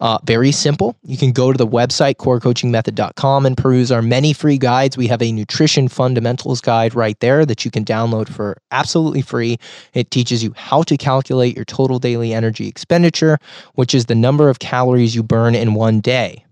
Uh, 0.00 0.18
very 0.24 0.52
simple. 0.52 0.96
You 1.02 1.16
can 1.16 1.32
go 1.32 1.50
to 1.50 1.58
the 1.58 1.66
website, 1.66 2.16
corecoachingmethod.com, 2.16 3.46
and 3.46 3.56
peruse 3.56 3.90
our 3.90 4.02
many 4.02 4.32
free 4.32 4.58
guides. 4.58 4.96
We 4.96 5.08
have 5.08 5.20
a 5.20 5.32
nutrition 5.32 5.88
fundamentals 5.88 6.60
guide 6.60 6.94
right 6.94 7.18
there 7.20 7.44
that 7.44 7.64
you 7.64 7.70
can 7.70 7.84
download 7.84 8.28
for 8.28 8.56
absolutely 8.70 9.22
free. 9.22 9.58
It 9.94 10.10
teaches 10.10 10.44
you 10.44 10.52
how 10.56 10.82
to 10.82 10.96
calculate 10.96 11.56
your 11.56 11.64
total 11.64 11.98
daily 11.98 12.32
energy 12.32 12.68
expenditure, 12.68 13.38
which 13.74 13.94
is 13.94 14.06
the 14.06 14.14
number 14.14 14.48
of 14.48 14.60
calories 14.60 15.16
you 15.16 15.22
burn 15.22 15.54
in 15.54 15.74
one 15.74 16.00
day. 16.00 16.44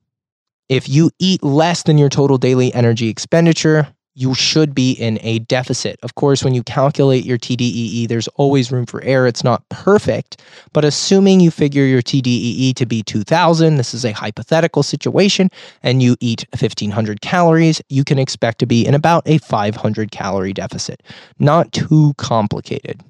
If 0.68 0.88
you 0.88 1.10
eat 1.20 1.44
less 1.44 1.84
than 1.84 1.98
your 1.98 2.08
total 2.08 2.38
daily 2.38 2.74
energy 2.74 3.08
expenditure, 3.08 3.86
you 4.16 4.32
should 4.35 4.75
be 4.75 4.92
in 4.92 5.18
a 5.20 5.40
deficit. 5.40 6.00
Of 6.02 6.14
course, 6.14 6.42
when 6.42 6.54
you 6.54 6.62
calculate 6.62 7.26
your 7.26 7.37
TDEE, 7.37 8.08
there's 8.08 8.28
always 8.28 8.73
room 8.73 8.87
for 8.87 9.02
error. 9.02 9.26
It's 9.26 9.44
not 9.44 9.68
perfect, 9.68 10.42
but 10.73 10.87
assuming 10.87 11.40
you 11.40 11.50
figure 11.50 11.85
your 11.85 12.00
TDEE 12.00 12.75
to 12.75 12.87
be 12.87 13.02
2000, 13.02 13.76
this 13.76 13.92
is 13.92 14.06
a 14.06 14.12
hypothetical 14.12 14.82
situation, 14.82 15.50
and 15.82 16.02
you 16.02 16.16
eat 16.20 16.46
1500 16.58 17.20
calories, 17.20 17.82
you 17.90 18.04
can 18.04 18.18
expect 18.18 18.58
to 18.61 18.66
be 18.66 18.87
in 18.87 18.94
about 18.94 19.23
a 19.26 19.37
500 19.38 20.11
calorie 20.11 20.54
deficit. 20.54 21.02
Not 21.38 21.70
too 21.73 22.14
complicated. 22.16 23.02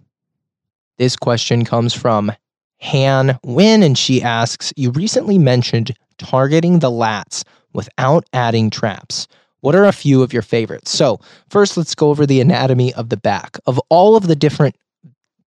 This 0.99 1.15
question 1.15 1.65
comes 1.65 1.95
from 1.95 2.33
Han 2.81 3.39
Win, 3.45 3.85
and 3.85 3.97
she 3.97 4.23
asks 4.23 4.73
You 4.77 4.91
recently 4.91 5.39
mentioned 5.39 5.95
targeting 6.19 6.81
the 6.81 6.91
lats 6.91 7.45
without 7.73 8.25
adding 8.33 8.71
traps. 8.71 9.29
What 9.67 9.75
are 9.75 9.85
a 9.85 9.91
few 9.91 10.23
of 10.23 10.33
your 10.33 10.43
favorites? 10.43 10.93
So, 10.93 11.19
first, 11.51 11.77
let's 11.77 11.97
go 11.97 12.11
over 12.11 12.25
the 12.25 12.41
anatomy 12.41 12.95
of 12.95 13.09
the 13.09 13.17
back. 13.17 13.59
Of 13.67 13.81
all 13.89 14.15
of 14.15 14.29
the 14.29 14.37
different 14.37 14.77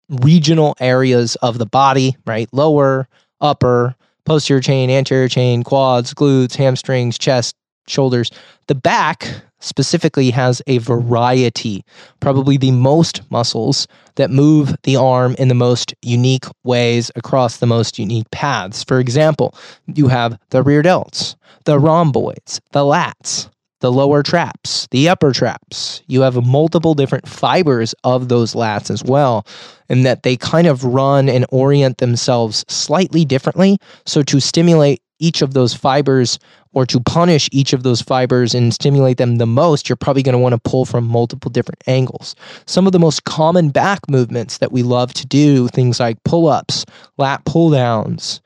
regional 0.09 0.75
areas 0.81 1.37
of 1.37 1.59
the 1.59 1.67
body, 1.67 2.17
right? 2.27 2.49
Lower, 2.51 3.07
upper, 3.41 3.95
posterior 4.25 4.61
chain, 4.61 4.91
anterior 4.91 5.29
chain, 5.29 5.63
quads, 5.63 6.15
glutes, 6.15 6.57
hamstrings, 6.57 7.17
chest, 7.17 7.55
shoulders. 7.87 8.33
The 8.67 8.75
back 8.75 9.29
specifically 9.61 10.33
has 10.33 10.61
a 10.67 10.79
variety, 10.79 11.85
probably 12.19 12.57
the 12.57 12.73
most 12.73 13.23
muscles 13.31 13.87
that 14.17 14.33
move 14.33 14.75
the 14.83 14.97
arm 14.97 15.37
in 15.39 15.47
the 15.47 15.55
most 15.55 15.95
unique 16.03 16.47
ways 16.65 17.13
across 17.15 17.59
the 17.59 17.67
most 17.67 18.01
unique 18.01 18.29
paths. 18.33 18.83
For 18.83 18.99
example, 18.99 19.55
you 19.87 20.09
have 20.09 20.41
the 20.51 20.65
rear 20.65 20.83
delts, 20.83 21.37
the 21.67 21.79
rhomboids, 21.79 22.61
the 22.73 22.81
lats, 22.81 23.49
the 23.81 23.93
lower 23.93 24.23
traps, 24.23 24.89
the 24.91 25.09
upper 25.09 25.33
traps. 25.33 26.03
You 26.07 26.23
have 26.23 26.45
multiple 26.45 26.95
different 26.95 27.29
fibers 27.29 27.95
of 28.05 28.29
those 28.29 28.55
lats 28.55 28.91
as 28.91 29.05
well, 29.05 29.47
and 29.89 30.05
that 30.05 30.23
they 30.23 30.37
kind 30.37 30.67
of 30.67 30.85
run 30.85 31.29
and 31.29 31.47
orient 31.51 31.99
themselves 31.99 32.65
slightly 32.69 33.25
differently. 33.25 33.79
So, 34.05 34.23
to 34.23 34.41
stimulate 34.41 35.03
each 35.21 35.43
of 35.43 35.55
those 35.55 35.75
fibers 35.75 36.39
or 36.73 36.87
to 36.87 37.01
punish 37.01 37.49
each 37.51 37.73
of 37.73 37.83
those 37.83 38.01
fibers 38.01 38.55
and 38.55 38.73
stimulate 38.73 39.17
them 39.17 39.37
the 39.37 39.47
most, 39.47 39.89
you're 39.89 39.97
probably 39.97 40.23
going 40.23 40.35
to 40.35 40.39
want 40.39 40.53
to 40.53 40.71
pull 40.71 40.85
from 40.85 41.05
multiple 41.05 41.51
different 41.51 41.83
angles. 41.87 42.37
Some 42.67 42.87
of 42.87 42.93
the 42.93 42.99
most 42.99 43.25
common 43.25 43.71
back 43.71 44.01
movements 44.09 44.59
that 44.59 44.71
we 44.71 44.83
love 44.83 45.13
to 45.15 45.27
do, 45.27 45.69
things 45.69 45.99
like 45.99 46.23
pull 46.25 46.47
ups, 46.47 46.85
lat 47.17 47.45
pull 47.45 47.71
downs, 47.71 48.41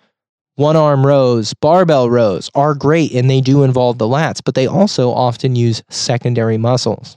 one 0.57 0.77
arm 0.77 1.07
rows, 1.07 1.55
barbell 1.55 2.11
rows 2.11 2.51
are 2.55 2.75
great 2.75 3.13
and 3.13 3.31
they 3.31 3.41
do 3.41 3.63
involve 3.63 3.99
the 3.99 4.07
lats, 4.07 4.41
but 4.45 4.55
they 4.55 4.67
also 4.67 5.11
often 5.11 5.57
use 5.57 5.83
secondary 5.89 6.59
muscles. 6.59 7.17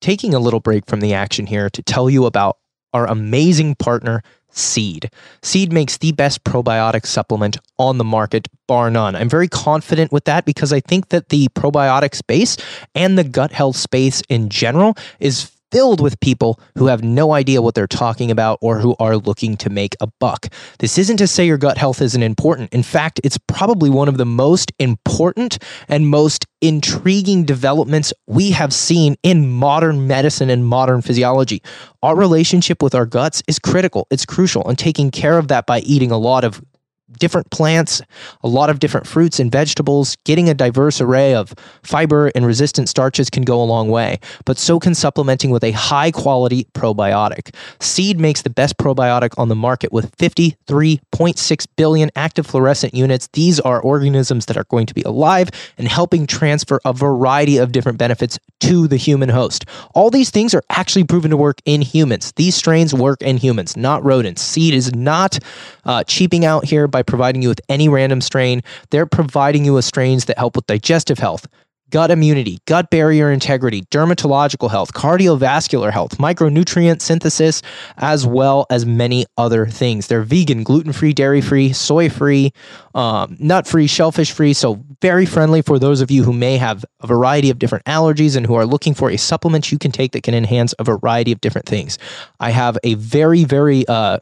Taking 0.00 0.32
a 0.32 0.38
little 0.38 0.60
break 0.60 0.86
from 0.86 1.00
the 1.00 1.12
action 1.12 1.46
here 1.46 1.68
to 1.68 1.82
tell 1.82 2.08
you 2.08 2.24
about 2.24 2.56
our 2.94 3.06
amazing 3.06 3.74
partner, 3.74 4.22
Seed. 4.50 5.10
Seed 5.42 5.72
makes 5.72 5.98
the 5.98 6.12
best 6.12 6.42
probiotic 6.42 7.06
supplement 7.06 7.58
on 7.78 7.98
the 7.98 8.04
market, 8.04 8.48
bar 8.66 8.90
none. 8.90 9.14
I'm 9.14 9.28
very 9.28 9.46
confident 9.46 10.10
with 10.10 10.24
that 10.24 10.44
because 10.44 10.72
I 10.72 10.80
think 10.80 11.10
that 11.10 11.28
the 11.28 11.48
probiotic 11.48 12.14
space 12.14 12.56
and 12.94 13.16
the 13.16 13.24
gut 13.24 13.52
health 13.52 13.76
space 13.76 14.22
in 14.28 14.48
general 14.48 14.96
is 15.20 15.52
filled 15.70 16.00
with 16.00 16.18
people 16.20 16.60
who 16.76 16.86
have 16.86 17.02
no 17.02 17.32
idea 17.32 17.62
what 17.62 17.74
they're 17.74 17.86
talking 17.86 18.30
about 18.30 18.58
or 18.60 18.78
who 18.78 18.96
are 18.98 19.16
looking 19.16 19.56
to 19.58 19.70
make 19.70 19.96
a 20.00 20.06
buck. 20.06 20.48
This 20.78 20.98
isn't 20.98 21.18
to 21.18 21.26
say 21.26 21.46
your 21.46 21.58
gut 21.58 21.78
health 21.78 22.00
isn't 22.00 22.22
important. 22.22 22.72
In 22.72 22.82
fact, 22.82 23.20
it's 23.24 23.38
probably 23.38 23.90
one 23.90 24.08
of 24.08 24.16
the 24.16 24.26
most 24.26 24.72
important 24.78 25.58
and 25.88 26.08
most 26.08 26.46
intriguing 26.60 27.44
developments 27.44 28.12
we 28.26 28.50
have 28.50 28.72
seen 28.72 29.16
in 29.22 29.48
modern 29.50 30.06
medicine 30.06 30.50
and 30.50 30.66
modern 30.66 31.02
physiology. 31.02 31.62
Our 32.02 32.16
relationship 32.16 32.82
with 32.82 32.94
our 32.94 33.06
guts 33.06 33.42
is 33.46 33.58
critical, 33.58 34.06
it's 34.10 34.26
crucial, 34.26 34.66
and 34.68 34.78
taking 34.78 35.10
care 35.10 35.38
of 35.38 35.48
that 35.48 35.66
by 35.66 35.80
eating 35.80 36.10
a 36.10 36.18
lot 36.18 36.44
of 36.44 36.62
different 37.18 37.50
plants, 37.50 38.02
a 38.42 38.48
lot 38.48 38.70
of 38.70 38.78
different 38.78 39.06
fruits 39.06 39.40
and 39.40 39.50
vegetables. 39.50 40.16
Getting 40.24 40.48
a 40.48 40.54
diverse 40.54 41.00
array 41.00 41.34
of 41.34 41.54
fiber 41.82 42.30
and 42.34 42.46
resistant 42.46 42.88
starches 42.88 43.30
can 43.30 43.42
go 43.42 43.62
a 43.62 43.64
long 43.64 43.88
way, 43.88 44.18
but 44.44 44.58
so 44.58 44.78
can 44.78 44.94
supplementing 44.94 45.50
with 45.50 45.64
a 45.64 45.72
high 45.72 46.10
quality 46.10 46.66
probiotic. 46.74 47.54
Seed 47.80 48.18
makes 48.18 48.42
the 48.42 48.50
best 48.50 48.76
probiotic 48.78 49.38
on 49.38 49.48
the 49.48 49.54
market 49.54 49.92
with 49.92 50.16
53.6 50.16 51.66
billion 51.76 52.10
active 52.16 52.46
fluorescent 52.46 52.94
units. 52.94 53.28
These 53.32 53.60
are 53.60 53.80
organisms 53.80 54.46
that 54.46 54.56
are 54.56 54.64
going 54.64 54.86
to 54.86 54.94
be 54.94 55.02
alive 55.02 55.50
and 55.78 55.88
helping 55.88 56.26
transfer 56.26 56.80
a 56.84 56.92
variety 56.92 57.58
of 57.58 57.72
different 57.72 57.98
benefits 57.98 58.38
to 58.60 58.86
the 58.88 58.96
human 58.96 59.28
host. 59.28 59.64
All 59.94 60.10
these 60.10 60.30
things 60.30 60.54
are 60.54 60.62
actually 60.70 61.04
proven 61.04 61.30
to 61.30 61.36
work 61.36 61.60
in 61.64 61.82
humans. 61.82 62.32
These 62.36 62.54
strains 62.54 62.94
work 62.94 63.22
in 63.22 63.36
humans, 63.36 63.76
not 63.76 64.04
rodents. 64.04 64.42
Seed 64.42 64.74
is 64.74 64.94
not 64.94 65.38
uh, 65.84 66.04
cheaping 66.04 66.44
out 66.44 66.64
here 66.64 66.86
by 66.86 66.99
providing 67.02 67.42
you 67.42 67.48
with 67.48 67.60
any 67.68 67.88
random 67.88 68.20
strain. 68.20 68.62
They're 68.90 69.06
providing 69.06 69.64
you 69.64 69.74
with 69.74 69.84
strains 69.84 70.26
that 70.26 70.38
help 70.38 70.56
with 70.56 70.66
digestive 70.66 71.18
health, 71.18 71.46
gut 71.90 72.10
immunity, 72.10 72.58
gut 72.66 72.90
barrier 72.90 73.30
integrity, 73.30 73.82
dermatological 73.90 74.70
health, 74.70 74.92
cardiovascular 74.92 75.92
health, 75.92 76.18
micronutrient 76.18 77.02
synthesis, 77.02 77.62
as 77.96 78.26
well 78.26 78.66
as 78.70 78.86
many 78.86 79.26
other 79.36 79.66
things. 79.66 80.06
They're 80.06 80.22
vegan, 80.22 80.62
gluten 80.62 80.92
free, 80.92 81.12
dairy 81.12 81.40
free, 81.40 81.72
soy 81.72 82.08
free, 82.08 82.52
um, 82.94 83.36
nut 83.38 83.66
free, 83.66 83.86
shellfish 83.86 84.30
free. 84.30 84.52
So, 84.52 84.82
very 85.02 85.26
friendly 85.26 85.62
for 85.62 85.78
those 85.78 86.00
of 86.00 86.10
you 86.10 86.24
who 86.24 86.32
may 86.32 86.56
have 86.56 86.84
a 87.00 87.06
variety 87.06 87.50
of 87.50 87.58
different 87.58 87.84
allergies 87.84 88.36
and 88.36 88.46
who 88.46 88.54
are 88.54 88.66
looking 88.66 88.94
for 88.94 89.10
a 89.10 89.16
supplement 89.16 89.72
you 89.72 89.78
can 89.78 89.92
take 89.92 90.12
that 90.12 90.22
can 90.22 90.34
enhance 90.34 90.74
a 90.78 90.84
variety 90.84 91.32
of 91.32 91.40
different 91.40 91.66
things. 91.66 91.98
I 92.38 92.50
have 92.50 92.78
a 92.84 92.94
very, 92.94 93.44
very, 93.44 93.86
uh, 93.88 94.18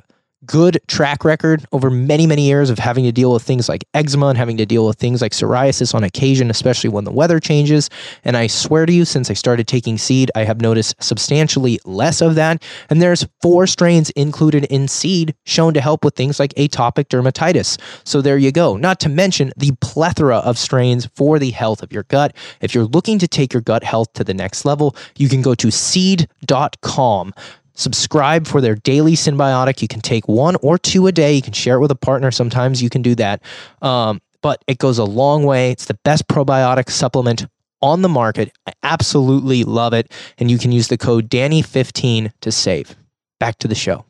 good 0.46 0.80
track 0.86 1.24
record 1.24 1.64
over 1.72 1.90
many, 1.90 2.26
many 2.26 2.46
years 2.46 2.70
of 2.70 2.78
having 2.78 3.04
to 3.04 3.12
deal 3.12 3.32
with 3.32 3.42
things 3.42 3.68
like 3.68 3.84
eczema 3.94 4.28
and 4.28 4.38
having 4.38 4.56
to 4.56 4.66
deal 4.66 4.86
with 4.86 4.96
things 4.96 5.20
like 5.20 5.32
psoriasis 5.32 5.94
on 5.94 6.04
occasion, 6.04 6.50
especially 6.50 6.90
when 6.90 7.04
the 7.04 7.10
weather 7.10 7.40
changes. 7.40 7.90
And 8.24 8.36
I 8.36 8.46
swear 8.46 8.86
to 8.86 8.92
you, 8.92 9.04
since 9.04 9.30
I 9.30 9.34
started 9.34 9.66
taking 9.66 9.98
seed, 9.98 10.30
I 10.34 10.44
have 10.44 10.60
noticed 10.60 10.94
substantially 11.02 11.80
less 11.84 12.20
of 12.20 12.36
that. 12.36 12.62
And 12.88 13.02
there's 13.02 13.26
four 13.42 13.66
strains 13.66 14.10
included 14.10 14.64
in 14.66 14.88
seed 14.88 15.34
shown 15.44 15.74
to 15.74 15.80
help 15.80 16.04
with 16.04 16.14
things 16.14 16.38
like 16.38 16.54
atopic 16.54 17.06
dermatitis. 17.06 17.78
So 18.04 18.22
there 18.22 18.38
you 18.38 18.52
go. 18.52 18.76
Not 18.76 19.00
to 19.00 19.08
mention 19.08 19.52
the 19.56 19.72
plethora 19.80 20.38
of 20.38 20.56
strains 20.56 21.06
for 21.16 21.38
the 21.38 21.50
health 21.50 21.82
of 21.82 21.92
your 21.92 22.04
gut. 22.04 22.34
If 22.60 22.74
you're 22.74 22.84
looking 22.84 23.18
to 23.18 23.28
take 23.28 23.52
your 23.52 23.62
gut 23.62 23.82
health 23.82 24.12
to 24.14 24.24
the 24.24 24.34
next 24.34 24.64
level, 24.64 24.94
you 25.16 25.28
can 25.28 25.42
go 25.42 25.54
to 25.56 25.70
seed.com 25.70 27.34
subscribe 27.78 28.46
for 28.46 28.60
their 28.60 28.74
daily 28.74 29.14
synbiotic. 29.14 29.80
You 29.80 29.88
can 29.88 30.00
take 30.00 30.28
one 30.28 30.56
or 30.56 30.76
two 30.76 31.06
a 31.06 31.12
day. 31.12 31.32
You 31.32 31.42
can 31.42 31.52
share 31.52 31.76
it 31.76 31.80
with 31.80 31.90
a 31.90 31.96
partner. 31.96 32.30
Sometimes 32.30 32.82
you 32.82 32.90
can 32.90 33.02
do 33.02 33.14
that. 33.14 33.42
Um, 33.80 34.20
but 34.42 34.62
it 34.66 34.78
goes 34.78 34.98
a 34.98 35.04
long 35.04 35.44
way. 35.44 35.70
It's 35.70 35.86
the 35.86 35.98
best 36.04 36.28
probiotic 36.28 36.90
supplement 36.90 37.46
on 37.80 38.02
the 38.02 38.08
market. 38.08 38.52
I 38.66 38.72
absolutely 38.82 39.64
love 39.64 39.92
it. 39.94 40.12
And 40.38 40.50
you 40.50 40.58
can 40.58 40.72
use 40.72 40.88
the 40.88 40.98
code 40.98 41.30
Danny15 41.30 42.32
to 42.40 42.52
save. 42.52 42.96
Back 43.40 43.58
to 43.58 43.68
the 43.68 43.74
show. 43.74 44.04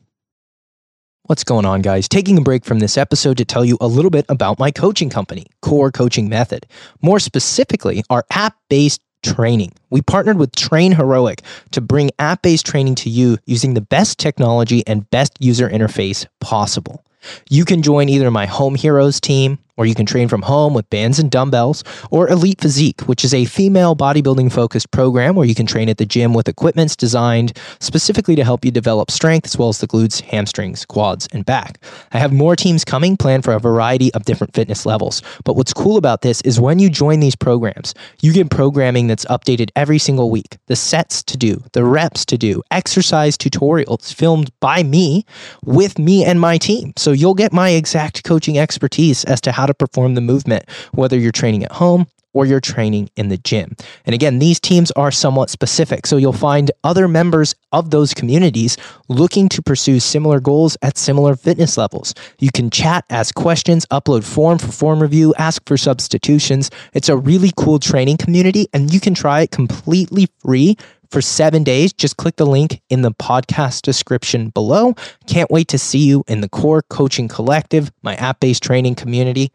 What's 1.23 1.43
going 1.43 1.65
on, 1.65 1.83
guys? 1.83 2.09
Taking 2.09 2.39
a 2.39 2.41
break 2.41 2.65
from 2.65 2.79
this 2.79 2.97
episode 2.97 3.37
to 3.37 3.45
tell 3.45 3.63
you 3.63 3.77
a 3.79 3.85
little 3.85 4.09
bit 4.09 4.25
about 4.29 4.57
my 4.57 4.71
coaching 4.71 5.11
company, 5.11 5.45
Core 5.61 5.91
Coaching 5.91 6.27
Method. 6.27 6.65
More 7.03 7.19
specifically, 7.19 8.03
our 8.09 8.25
app 8.31 8.55
based 8.67 9.01
training. 9.23 9.73
We 9.89 10.01
partnered 10.01 10.37
with 10.37 10.55
Train 10.55 10.93
Heroic 10.93 11.41
to 11.71 11.81
bring 11.81 12.11
app 12.19 12.41
based 12.41 12.65
training 12.65 12.95
to 12.95 13.09
you 13.09 13.37
using 13.45 13.73
the 13.73 13.81
best 13.81 14.17
technology 14.17 14.83
and 14.87 15.09
best 15.09 15.33
user 15.39 15.69
interface 15.69 16.25
possible. 16.39 17.03
You 17.49 17.65
can 17.65 17.81
join 17.81 18.09
either 18.09 18.31
my 18.31 18.45
Home 18.45 18.75
Heroes 18.75 19.19
team 19.19 19.59
or 19.79 19.85
you 19.85 19.95
can 19.95 20.05
train 20.05 20.27
from 20.27 20.41
home 20.41 20.73
with 20.73 20.89
bands 20.89 21.19
and 21.19 21.31
dumbbells, 21.31 21.85
or 22.11 22.27
Elite 22.29 22.59
Physique, 22.59 22.99
which 23.03 23.23
is 23.23 23.33
a 23.33 23.45
female 23.45 23.95
bodybuilding 23.95 24.51
focused 24.51 24.91
program 24.91 25.35
where 25.35 25.47
you 25.47 25.55
can 25.55 25.65
train 25.65 25.87
at 25.87 25.97
the 25.97 26.05
gym 26.05 26.33
with 26.33 26.49
equipments 26.49 26.97
designed 26.97 27.57
specifically 27.79 28.35
to 28.35 28.43
help 28.43 28.65
you 28.65 28.71
develop 28.71 29.09
strength 29.09 29.45
as 29.45 29.57
well 29.57 29.69
as 29.69 29.77
the 29.77 29.87
glutes, 29.87 30.19
hamstrings, 30.19 30.85
quads, 30.85 31.29
and 31.31 31.45
back. 31.45 31.81
I 32.11 32.17
have 32.17 32.33
more 32.33 32.57
teams 32.57 32.83
coming 32.83 33.15
planned 33.15 33.45
for 33.45 33.53
a 33.53 33.59
variety 33.59 34.13
of 34.13 34.25
different 34.25 34.53
fitness 34.53 34.85
levels. 34.85 35.21
But 35.45 35.53
what's 35.55 35.71
cool 35.71 35.95
about 35.95 36.23
this 36.23 36.41
is 36.41 36.59
when 36.59 36.79
you 36.79 36.89
join 36.89 37.21
these 37.21 37.37
programs, 37.37 37.93
you 38.21 38.33
get 38.33 38.49
programming 38.49 39.07
that's 39.07 39.23
updated 39.25 39.69
every 39.77 39.97
single 39.97 40.29
week, 40.29 40.57
the 40.65 40.75
sets 40.75 41.23
to 41.23 41.37
do, 41.37 41.63
the 41.71 41.85
reps 41.85 42.25
to 42.25 42.37
do, 42.37 42.61
exercise 42.69 43.37
tutorials 43.37 44.13
filmed 44.13 44.51
by 44.59 44.83
me 44.83 45.25
with 45.63 45.97
me 45.97 46.25
and 46.25 46.41
my 46.41 46.57
team. 46.57 46.91
So 46.97 47.13
you'll 47.13 47.33
get 47.33 47.53
my 47.53 47.69
exact 47.69 48.25
coaching 48.25 48.57
expertise 48.57 49.23
as 49.23 49.39
to 49.39 49.53
how 49.53 49.68
to 49.69 49.73
perform 49.73 50.15
the 50.15 50.21
movement, 50.21 50.65
whether 50.91 51.17
you're 51.17 51.31
training 51.31 51.63
at 51.63 51.71
home 51.71 52.07
or 52.33 52.45
you're 52.45 52.59
training 52.59 53.09
in 53.15 53.29
the 53.29 53.37
gym. 53.37 53.75
And 54.05 54.13
again, 54.13 54.39
these 54.39 54.59
teams 54.59 54.91
are 54.91 55.11
somewhat 55.11 55.49
specific. 55.49 56.05
So 56.05 56.17
you'll 56.17 56.33
find 56.33 56.71
other 56.83 57.07
members 57.07 57.55
of 57.71 57.89
those 57.89 58.13
communities 58.13 58.77
looking 59.07 59.49
to 59.49 59.61
pursue 59.61 59.99
similar 59.99 60.39
goals 60.39 60.77
at 60.81 60.97
similar 60.97 61.35
fitness 61.35 61.77
levels. 61.77 62.13
You 62.39 62.51
can 62.51 62.69
chat, 62.69 63.05
ask 63.09 63.33
questions, 63.33 63.85
upload 63.87 64.23
form 64.23 64.59
for 64.59 64.71
form 64.71 65.01
review, 65.01 65.33
ask 65.37 65.65
for 65.67 65.77
substitutions. 65.77 66.69
It's 66.93 67.09
a 67.09 67.17
really 67.17 67.51
cool 67.57 67.79
training 67.79 68.17
community 68.17 68.67
and 68.73 68.93
you 68.93 68.99
can 68.99 69.13
try 69.13 69.41
it 69.41 69.51
completely 69.51 70.27
free 70.39 70.77
for 71.09 71.21
seven 71.21 71.63
days. 71.63 71.93
Just 71.93 72.17
click 72.17 72.35
the 72.35 72.45
link 72.45 72.81
in 72.89 73.01
the 73.01 73.11
podcast 73.11 73.81
description 73.81 74.49
below. 74.49 74.95
Can't 75.27 75.51
wait 75.51 75.67
to 75.69 75.77
see 75.77 76.05
you 76.05 76.23
in 76.27 76.41
the 76.41 76.49
Core 76.49 76.83
Coaching 76.89 77.27
Collective, 77.27 77.91
my 78.01 78.15
app 78.15 78.39
based 78.39 78.63
training 78.63 78.95
community. 78.95 79.51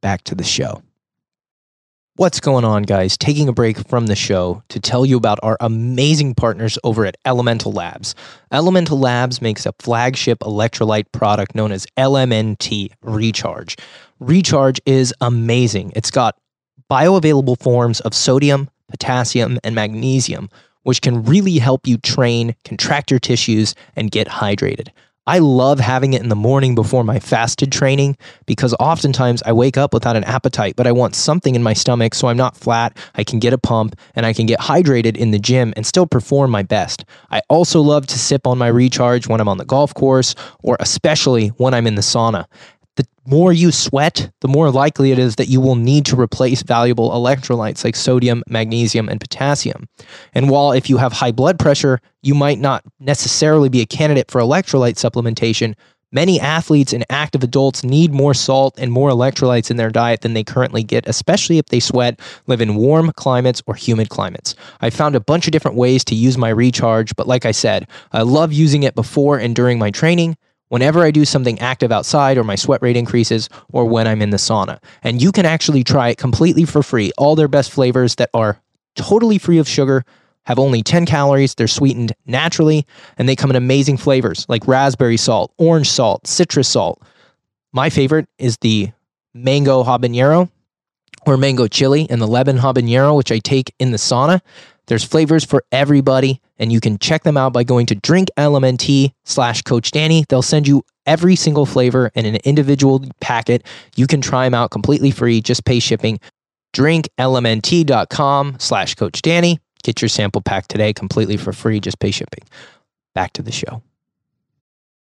Back 0.00 0.22
to 0.24 0.34
the 0.34 0.44
show. 0.44 0.82
What's 2.18 2.40
going 2.40 2.64
on, 2.64 2.82
guys? 2.82 3.16
Taking 3.16 3.48
a 3.48 3.52
break 3.52 3.86
from 3.88 4.06
the 4.06 4.16
show 4.16 4.64
to 4.70 4.80
tell 4.80 5.06
you 5.06 5.16
about 5.16 5.38
our 5.44 5.56
amazing 5.60 6.34
partners 6.34 6.76
over 6.82 7.06
at 7.06 7.16
Elemental 7.24 7.70
Labs. 7.70 8.16
Elemental 8.50 8.98
Labs 8.98 9.40
makes 9.40 9.66
a 9.66 9.72
flagship 9.78 10.40
electrolyte 10.40 11.12
product 11.12 11.54
known 11.54 11.70
as 11.70 11.86
LMNT 11.96 12.90
Recharge. 13.02 13.76
Recharge 14.18 14.80
is 14.84 15.14
amazing. 15.20 15.92
It's 15.94 16.10
got 16.10 16.36
bioavailable 16.90 17.60
forms 17.60 18.00
of 18.00 18.14
sodium, 18.14 18.68
potassium, 18.88 19.60
and 19.62 19.76
magnesium 19.76 20.48
which 20.82 21.02
can 21.02 21.24
really 21.24 21.58
help 21.58 21.86
you 21.86 21.98
train, 21.98 22.54
contract 22.64 23.10
your 23.10 23.20
tissues, 23.20 23.74
and 23.96 24.10
get 24.10 24.28
hydrated. 24.28 24.88
I 25.28 25.40
love 25.40 25.78
having 25.78 26.14
it 26.14 26.22
in 26.22 26.30
the 26.30 26.34
morning 26.34 26.74
before 26.74 27.04
my 27.04 27.20
fasted 27.20 27.70
training 27.70 28.16
because 28.46 28.74
oftentimes 28.80 29.42
I 29.42 29.52
wake 29.52 29.76
up 29.76 29.92
without 29.92 30.16
an 30.16 30.24
appetite, 30.24 30.74
but 30.74 30.86
I 30.86 30.92
want 30.92 31.14
something 31.14 31.54
in 31.54 31.62
my 31.62 31.74
stomach 31.74 32.14
so 32.14 32.28
I'm 32.28 32.38
not 32.38 32.56
flat, 32.56 32.96
I 33.14 33.24
can 33.24 33.38
get 33.38 33.52
a 33.52 33.58
pump, 33.58 33.94
and 34.14 34.24
I 34.24 34.32
can 34.32 34.46
get 34.46 34.58
hydrated 34.58 35.18
in 35.18 35.30
the 35.30 35.38
gym 35.38 35.74
and 35.76 35.84
still 35.84 36.06
perform 36.06 36.50
my 36.50 36.62
best. 36.62 37.04
I 37.30 37.42
also 37.50 37.82
love 37.82 38.06
to 38.06 38.18
sip 38.18 38.46
on 38.46 38.56
my 38.56 38.68
recharge 38.68 39.28
when 39.28 39.38
I'm 39.38 39.50
on 39.50 39.58
the 39.58 39.66
golf 39.66 39.92
course 39.92 40.34
or 40.62 40.78
especially 40.80 41.48
when 41.48 41.74
I'm 41.74 41.86
in 41.86 41.96
the 41.96 42.00
sauna 42.00 42.46
the 42.98 43.06
more 43.26 43.52
you 43.52 43.70
sweat, 43.70 44.30
the 44.40 44.48
more 44.48 44.70
likely 44.72 45.12
it 45.12 45.18
is 45.20 45.36
that 45.36 45.48
you 45.48 45.60
will 45.60 45.76
need 45.76 46.04
to 46.06 46.20
replace 46.20 46.62
valuable 46.62 47.10
electrolytes 47.10 47.84
like 47.84 47.94
sodium, 47.94 48.42
magnesium, 48.48 49.08
and 49.08 49.20
potassium. 49.20 49.88
And 50.34 50.50
while 50.50 50.72
if 50.72 50.90
you 50.90 50.96
have 50.96 51.12
high 51.12 51.30
blood 51.30 51.60
pressure, 51.60 52.00
you 52.22 52.34
might 52.34 52.58
not 52.58 52.82
necessarily 52.98 53.68
be 53.68 53.80
a 53.80 53.86
candidate 53.86 54.30
for 54.32 54.40
electrolyte 54.40 54.96
supplementation, 54.96 55.74
many 56.10 56.40
athletes 56.40 56.92
and 56.92 57.04
active 57.08 57.44
adults 57.44 57.84
need 57.84 58.12
more 58.12 58.34
salt 58.34 58.74
and 58.78 58.90
more 58.90 59.10
electrolytes 59.10 59.70
in 59.70 59.76
their 59.76 59.90
diet 59.90 60.22
than 60.22 60.34
they 60.34 60.42
currently 60.42 60.82
get, 60.82 61.06
especially 61.06 61.58
if 61.58 61.66
they 61.66 61.78
sweat, 61.78 62.18
live 62.48 62.60
in 62.60 62.74
warm 62.74 63.12
climates 63.12 63.62
or 63.68 63.76
humid 63.76 64.08
climates. 64.08 64.56
I 64.80 64.90
found 64.90 65.14
a 65.14 65.20
bunch 65.20 65.46
of 65.46 65.52
different 65.52 65.76
ways 65.76 66.04
to 66.06 66.16
use 66.16 66.36
my 66.36 66.48
recharge, 66.48 67.14
but 67.14 67.28
like 67.28 67.46
I 67.46 67.52
said, 67.52 67.86
I 68.10 68.22
love 68.22 68.52
using 68.52 68.82
it 68.82 68.96
before 68.96 69.38
and 69.38 69.54
during 69.54 69.78
my 69.78 69.92
training 69.92 70.36
whenever 70.68 71.02
I 71.02 71.10
do 71.10 71.24
something 71.24 71.58
active 71.58 71.92
outside 71.92 72.38
or 72.38 72.44
my 72.44 72.54
sweat 72.54 72.82
rate 72.82 72.96
increases 72.96 73.48
or 73.72 73.84
when 73.84 74.06
I'm 74.06 74.22
in 74.22 74.30
the 74.30 74.36
sauna. 74.36 74.82
And 75.02 75.20
you 75.22 75.32
can 75.32 75.46
actually 75.46 75.84
try 75.84 76.10
it 76.10 76.18
completely 76.18 76.64
for 76.64 76.82
free. 76.82 77.12
All 77.18 77.36
their 77.36 77.48
best 77.48 77.70
flavors 77.70 78.14
that 78.16 78.30
are 78.34 78.60
totally 78.94 79.38
free 79.38 79.58
of 79.58 79.68
sugar, 79.68 80.04
have 80.48 80.58
only 80.58 80.82
10 80.82 81.04
calories, 81.04 81.54
they're 81.54 81.68
sweetened 81.68 82.14
naturally, 82.24 82.86
and 83.18 83.28
they 83.28 83.36
come 83.36 83.50
in 83.50 83.56
amazing 83.56 83.98
flavors 83.98 84.46
like 84.48 84.66
raspberry 84.66 85.18
salt, 85.18 85.52
orange 85.58 85.90
salt, 85.90 86.26
citrus 86.26 86.66
salt. 86.66 87.02
My 87.74 87.90
favorite 87.90 88.28
is 88.38 88.56
the 88.56 88.90
mango 89.34 89.84
habanero 89.84 90.50
or 91.26 91.36
mango 91.36 91.68
chili 91.68 92.06
and 92.08 92.22
the 92.22 92.26
lemon 92.26 92.56
habanero, 92.56 93.14
which 93.14 93.30
I 93.30 93.40
take 93.40 93.74
in 93.78 93.90
the 93.90 93.98
sauna. 93.98 94.40
There's 94.88 95.04
flavors 95.04 95.44
for 95.44 95.64
everybody, 95.70 96.40
and 96.58 96.72
you 96.72 96.80
can 96.80 96.98
check 96.98 97.22
them 97.22 97.36
out 97.36 97.52
by 97.52 97.62
going 97.62 97.86
to 97.86 97.94
drinklmnt 97.94 99.12
slash 99.24 99.62
Coach 99.62 99.90
Danny. 99.90 100.24
They'll 100.28 100.42
send 100.42 100.66
you 100.66 100.82
every 101.06 101.36
single 101.36 101.66
flavor 101.66 102.10
in 102.14 102.26
an 102.26 102.36
individual 102.44 103.04
packet. 103.20 103.66
You 103.96 104.06
can 104.06 104.20
try 104.20 104.44
them 104.46 104.54
out 104.54 104.70
completely 104.70 105.10
free, 105.10 105.40
just 105.40 105.64
pay 105.64 105.78
shipping. 105.78 106.18
drinklmnt.com 106.74 108.56
slash 108.58 108.94
Coach 108.94 109.22
Danny. 109.22 109.60
Get 109.84 110.02
your 110.02 110.08
sample 110.08 110.42
pack 110.42 110.68
today 110.68 110.92
completely 110.92 111.36
for 111.36 111.52
free, 111.52 111.80
just 111.80 112.00
pay 112.00 112.10
shipping. 112.10 112.44
Back 113.14 113.32
to 113.34 113.42
the 113.42 113.52
show. 113.52 113.82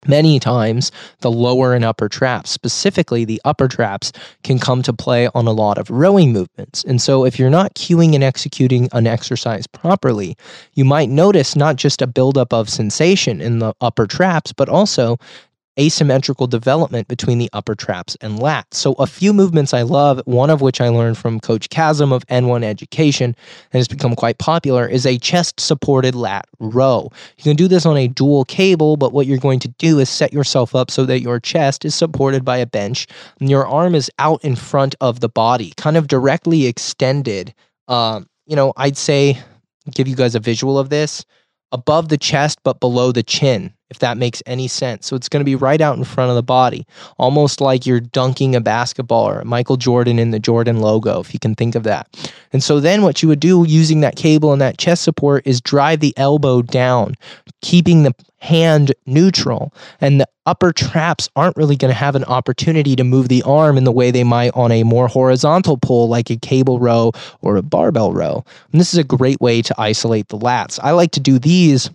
Many 0.07 0.41
times, 0.41 0.91
the 1.21 1.31
lower 1.31 1.75
and 1.75 1.85
upper 1.85 2.09
traps, 2.09 2.51
specifically 2.51 3.25
the 3.25 3.41
upper 3.45 3.69
traps, 3.69 4.11
can 4.43 4.59
come 4.59 4.83
to 4.83 4.93
play 4.93 5.29
on 5.35 5.47
a 5.47 5.53
lot 5.53 5.79
of 5.79 5.91
rowing 5.91 6.33
movements. 6.33 6.83
And 6.85 7.01
so, 7.01 7.25
if 7.25 7.39
you're 7.39 7.51
not 7.51 7.75
cueing 7.75 8.15
and 8.15 8.25
executing 8.25 8.89
an 8.93 9.07
exercise 9.07 9.69
properly, 9.69 10.37
you 10.75 10.85
might 10.85 11.09
notice 11.09 11.55
not 11.55 11.77
just 11.77 12.03
a 12.03 12.09
buildup 12.09 12.53
of 12.53 12.69
sensation 12.69 13.41
in 13.41 13.61
the 13.61 13.75
upper 13.81 14.07
traps, 14.09 14.53
but 14.53 14.69
also 14.69 15.19
asymmetrical 15.79 16.47
development 16.47 17.09
between 17.09 17.39
the 17.39 17.49
upper 17.53 17.75
traps 17.75 18.17
and 18.21 18.39
lats. 18.39 18.75
So, 18.75 18.93
a 18.95 19.07
few 19.07 19.33
movements 19.33 19.73
I 19.73 19.83
love, 19.83 20.21
one 20.25 20.51
of 20.51 20.61
which 20.61 20.81
I 20.81 20.89
learned 20.89 21.19
from 21.19 21.41
Coach 21.41 21.69
Kassem 21.71 22.13
of 22.13 22.27
N1 22.27 22.63
Education 22.63 23.35
and 23.73 23.79
has 23.79 23.89
become 23.89 24.15
quite 24.15 24.39
popular, 24.39 24.87
is 24.87 25.07
a 25.07 25.19
chest 25.19 25.61
supported 25.61 26.15
lat 26.15 26.47
row. 26.59 27.11
You 27.39 27.45
can 27.45 27.57
do 27.57 27.69
this 27.69 27.87
on 27.87 27.97
a 27.97 28.09
dual 28.09 28.45
cable, 28.45 28.97
but 28.97 29.13
what 29.13 29.27
you're 29.27 29.39
going 29.39 29.61
to 29.61 29.69
do 29.79 29.99
is 29.99 30.09
set 30.09 30.33
yourself 30.33 30.75
up 30.75 30.91
so 30.91 31.05
that 31.07 31.21
your 31.21 31.41
chest 31.41 31.85
is 31.85 31.95
supported 31.95 32.45
by 32.45 32.59
a 32.59 32.67
bench 32.67 33.07
and 33.41 33.49
your 33.51 33.67
arm 33.67 33.95
is 33.95 34.11
out 34.19 34.45
in 34.45 34.57
front 34.57 34.95
of 35.01 35.21
the 35.21 35.29
body, 35.29 35.73
kind 35.77 35.97
of 35.97 36.09
directly 36.09 36.67
extended. 36.67 37.55
Um, 37.89 38.29
you 38.47 38.57
know, 38.57 38.73
I'd 38.77 38.97
say, 38.97 39.39
give 39.95 40.07
you 40.07 40.17
guys 40.17 40.35
a 40.35 40.41
visual 40.41 40.79
of 40.79 40.91
this 40.91 41.25
above 41.73 42.11
the 42.11 42.19
chest 42.19 42.59
but 42.63 42.81
below 42.81 43.13
the 43.13 43.23
chin 43.23 43.73
if 43.93 43.99
that 43.99 44.17
makes 44.17 44.43
any 44.47 44.69
sense. 44.69 45.07
So 45.07 45.15
it's 45.15 45.29
going 45.29 45.43
to 45.43 45.45
be 45.45 45.55
right 45.55 45.83
out 45.83 45.99
in 45.99 46.05
front 46.05 46.31
of 46.31 46.35
the 46.35 46.43
body, 46.43 46.87
almost 47.19 47.61
like 47.61 47.85
you're 47.85 48.01
dunking 48.01 48.57
a 48.57 48.61
basketball 48.61 49.29
or 49.29 49.45
Michael 49.45 49.77
Jordan 49.77 50.19
in 50.19 50.31
the 50.31 50.41
Jordan 50.41 50.81
logo, 50.81 51.21
if 51.21 51.35
you 51.35 51.39
can 51.39 51.55
think 51.55 51.75
of 51.75 51.83
that. 51.83 52.09
And 52.55 52.65
so 52.65 52.81
then 52.81 53.03
what 53.03 53.23
you 53.23 53.29
would 53.29 53.41
do 53.41 53.67
using 53.69 54.01
that 54.01 54.17
cable 54.17 54.51
and 54.51 54.63
that 54.63 54.79
chest 54.79 55.03
support 55.03 55.47
is 55.47 55.61
drive 55.61 56.01
the 56.01 56.15
elbow 56.17 56.63
down, 56.63 57.17
keeping 57.61 58.03
the 58.03 58.15
hand 58.39 58.95
neutral. 59.05 59.75
And 60.01 60.21
the 60.21 60.29
upper 60.47 60.73
traps 60.73 61.29
aren't 61.37 61.59
really 61.59 61.77
going 61.77 61.93
to 61.93 61.99
have 61.99 62.17
an 62.17 62.25
opportunity 62.25 62.97
to 62.97 63.05
move 63.05 63.29
the 63.29 63.43
arm 63.43 63.77
in 63.77 63.85
the 63.85 63.93
way 63.93 64.11
they 64.11 64.25
might 64.25 64.53
on 64.55 64.73
a 64.73 64.85
more 64.85 65.07
horizontal 65.07 65.77
pull, 65.77 66.09
like 66.09 66.31
a 66.31 66.37
cable 66.37 66.79
row 66.79 67.13
or 67.43 67.57
a 67.57 67.63
barbell 67.63 68.15
row. 68.15 68.43
And 68.73 68.81
this 68.81 68.95
is 68.95 68.99
a 68.99 69.05
great 69.05 69.41
way 69.41 69.61
to 69.61 69.75
isolate 69.79 70.29
the 70.29 70.39
lats. 70.39 70.81
I 70.83 70.93
like 70.93 71.11
to 71.13 71.21
do 71.21 71.39
these 71.39 71.91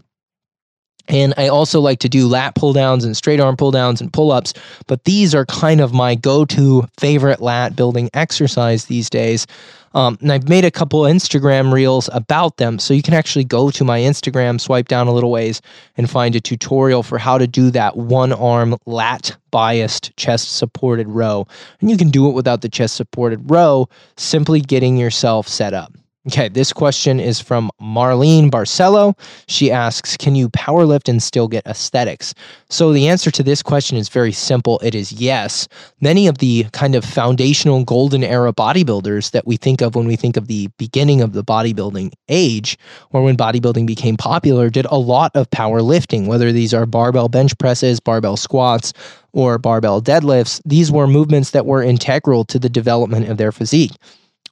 and 1.08 1.34
I 1.38 1.48
also 1.48 1.80
like 1.80 2.00
to 2.00 2.10
do 2.10 2.28
lat 2.28 2.56
pull 2.56 2.74
downs 2.74 3.04
and 3.04 3.16
straight 3.16 3.40
arm 3.40 3.58
pull 3.58 3.72
downs 3.72 4.02
and 4.02 4.12
pull 4.12 4.32
ups, 4.32 4.54
but 4.88 5.04
these 5.06 5.34
are 5.34 5.46
kind 5.46 5.82
of 5.82 5.94
my 5.94 6.16
go 6.16 6.46
to 6.46 6.88
favorite 6.98 7.42
lat 7.42 7.76
building 7.76 8.10
exercise 8.14 8.86
these 8.86 9.10
days. 9.10 9.48
Um, 9.94 10.18
and 10.22 10.32
I've 10.32 10.48
made 10.48 10.66
a 10.66 10.70
couple 10.70 11.02
Instagram 11.02 11.74
reels 11.74 12.10
about 12.14 12.58
them. 12.58 12.78
So 12.78 12.94
you 12.94 13.02
can 13.02 13.14
actually 13.14 13.46
go 13.46 13.72
to 13.72 13.84
my 13.84 14.00
Instagram, 14.00 14.60
swipe 14.62 14.88
down 14.88 15.08
a 15.08 15.14
little 15.14 15.32
ways, 15.32 15.62
and 15.96 16.10
find 16.10 16.36
a 16.36 16.40
tutorial 16.40 17.02
for 17.04 17.18
how 17.18 17.38
to 17.38 17.48
do 17.48 17.72
that 17.72 17.98
one 17.98 18.32
arm 18.34 18.76
lat 18.86 19.36
biased 19.50 20.16
chest 20.18 20.56
supported 20.58 21.08
row. 21.08 21.48
And 21.80 21.90
you 21.90 21.98
can 21.98 22.10
do 22.10 22.30
it 22.30 22.34
without 22.34 22.62
the 22.62 22.70
chest 22.70 22.96
supported 22.96 23.50
row, 23.50 23.90
simply 24.18 24.62
getting 24.62 24.98
yourself 24.98 25.48
set 25.48 25.74
up. 25.74 25.94
Okay, 26.28 26.50
this 26.50 26.74
question 26.74 27.22
is 27.22 27.40
from 27.40 27.72
Marlene 27.82 28.52
Barcelo. 28.52 29.18
She 29.48 29.72
asks, 29.72 30.18
Can 30.18 30.36
you 30.36 30.50
powerlift 30.50 31.08
and 31.08 31.24
still 31.24 31.48
get 31.48 31.66
aesthetics? 31.66 32.34
So, 32.70 32.92
the 32.92 33.08
answer 33.08 33.32
to 33.32 33.44
this 33.44 33.64
question 33.64 33.96
is 33.96 34.10
very 34.10 34.34
simple. 34.34 34.78
It 34.84 34.94
is 34.94 35.14
yes. 35.14 35.70
Many 36.02 36.28
of 36.28 36.40
the 36.40 36.66
kind 36.74 36.96
of 36.96 37.06
foundational 37.06 37.86
golden 37.86 38.26
era 38.26 38.52
bodybuilders 38.52 39.32
that 39.32 39.48
we 39.48 39.56
think 39.56 39.80
of 39.80 39.96
when 39.96 40.06
we 40.06 40.18
think 40.18 40.36
of 40.36 40.48
the 40.48 40.68
beginning 40.78 41.22
of 41.22 41.32
the 41.32 41.46
bodybuilding 41.46 42.12
age, 42.28 42.78
or 43.12 43.24
when 43.24 43.38
bodybuilding 43.38 43.88
became 43.88 44.18
popular, 44.18 44.70
did 44.70 44.86
a 44.88 44.98
lot 44.98 45.32
of 45.34 45.50
powerlifting, 45.52 46.28
whether 46.28 46.52
these 46.52 46.74
are 46.74 46.86
barbell 46.86 47.30
bench 47.30 47.58
presses, 47.58 48.02
barbell 48.02 48.36
squats, 48.36 48.92
or 49.32 49.58
barbell 49.58 50.02
deadlifts. 50.02 50.62
These 50.66 50.92
were 50.92 51.08
movements 51.08 51.52
that 51.52 51.66
were 51.66 51.82
integral 51.82 52.44
to 52.46 52.60
the 52.60 52.70
development 52.70 53.30
of 53.30 53.38
their 53.38 53.54
physique 53.54 53.94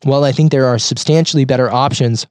while 0.04 0.24
I 0.24 0.32
think 0.32 0.52
there 0.52 0.66
are 0.66 0.80
substantially 0.80 1.46
better 1.46 1.70
options 1.70 2.28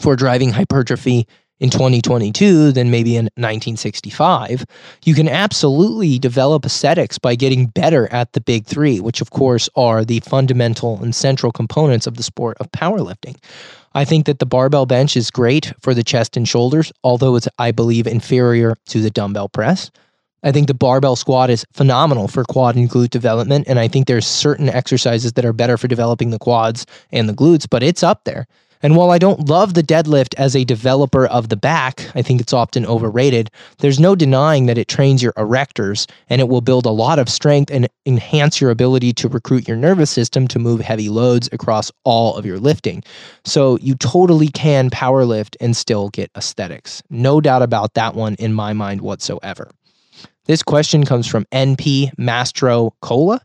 for 0.00 0.16
driving 0.16 0.52
hypertrophy 0.52 1.26
in 1.58 1.70
2022 1.70 2.72
than 2.72 2.90
maybe 2.90 3.16
in 3.16 3.24
1965, 3.36 4.66
you 5.04 5.14
can 5.14 5.28
absolutely 5.28 6.18
develop 6.18 6.66
aesthetics 6.66 7.18
by 7.18 7.34
getting 7.34 7.66
better 7.68 8.12
at 8.12 8.32
the 8.34 8.40
big 8.40 8.66
three, 8.66 9.00
which 9.00 9.20
of 9.20 9.30
course 9.30 9.68
are 9.74 10.04
the 10.04 10.20
fundamental 10.20 11.02
and 11.02 11.14
central 11.14 11.52
components 11.52 12.06
of 12.06 12.16
the 12.16 12.22
sport 12.22 12.58
of 12.60 12.70
powerlifting. 12.72 13.36
I 13.94 14.04
think 14.04 14.26
that 14.26 14.38
the 14.38 14.46
barbell 14.46 14.84
bench 14.84 15.16
is 15.16 15.30
great 15.30 15.72
for 15.80 15.94
the 15.94 16.04
chest 16.04 16.36
and 16.36 16.46
shoulders, 16.46 16.92
although 17.02 17.36
it's, 17.36 17.48
I 17.58 17.72
believe, 17.72 18.06
inferior 18.06 18.74
to 18.88 19.00
the 19.00 19.10
dumbbell 19.10 19.48
press. 19.48 19.90
I 20.46 20.52
think 20.52 20.68
the 20.68 20.74
barbell 20.74 21.16
squat 21.16 21.50
is 21.50 21.66
phenomenal 21.72 22.28
for 22.28 22.44
quad 22.44 22.76
and 22.76 22.88
glute 22.88 23.10
development. 23.10 23.66
And 23.66 23.80
I 23.80 23.88
think 23.88 24.06
there's 24.06 24.24
certain 24.24 24.68
exercises 24.68 25.32
that 25.32 25.44
are 25.44 25.52
better 25.52 25.76
for 25.76 25.88
developing 25.88 26.30
the 26.30 26.38
quads 26.38 26.86
and 27.10 27.28
the 27.28 27.34
glutes, 27.34 27.66
but 27.68 27.82
it's 27.82 28.04
up 28.04 28.22
there. 28.22 28.46
And 28.80 28.94
while 28.94 29.10
I 29.10 29.18
don't 29.18 29.48
love 29.48 29.74
the 29.74 29.82
deadlift 29.82 30.36
as 30.38 30.54
a 30.54 30.62
developer 30.62 31.26
of 31.26 31.48
the 31.48 31.56
back, 31.56 32.08
I 32.14 32.22
think 32.22 32.40
it's 32.40 32.52
often 32.52 32.86
overrated. 32.86 33.50
There's 33.78 33.98
no 33.98 34.14
denying 34.14 34.66
that 34.66 34.78
it 34.78 34.86
trains 34.86 35.20
your 35.20 35.32
erectors 35.32 36.08
and 36.28 36.40
it 36.40 36.48
will 36.48 36.60
build 36.60 36.86
a 36.86 36.90
lot 36.90 37.18
of 37.18 37.28
strength 37.28 37.72
and 37.72 37.88
enhance 38.04 38.60
your 38.60 38.70
ability 38.70 39.14
to 39.14 39.28
recruit 39.28 39.66
your 39.66 39.76
nervous 39.76 40.10
system 40.10 40.46
to 40.48 40.60
move 40.60 40.80
heavy 40.80 41.08
loads 41.08 41.48
across 41.50 41.90
all 42.04 42.36
of 42.36 42.46
your 42.46 42.60
lifting. 42.60 43.02
So 43.44 43.78
you 43.78 43.96
totally 43.96 44.48
can 44.48 44.90
power 44.90 45.24
lift 45.24 45.56
and 45.58 45.76
still 45.76 46.10
get 46.10 46.30
aesthetics. 46.36 47.02
No 47.10 47.40
doubt 47.40 47.62
about 47.62 47.94
that 47.94 48.14
one 48.14 48.36
in 48.36 48.54
my 48.54 48.74
mind 48.74 49.00
whatsoever. 49.00 49.72
This 50.46 50.62
question 50.62 51.04
comes 51.04 51.26
from 51.26 51.44
NP 51.52 52.10
Mastro 52.18 52.94
Cola, 53.02 53.40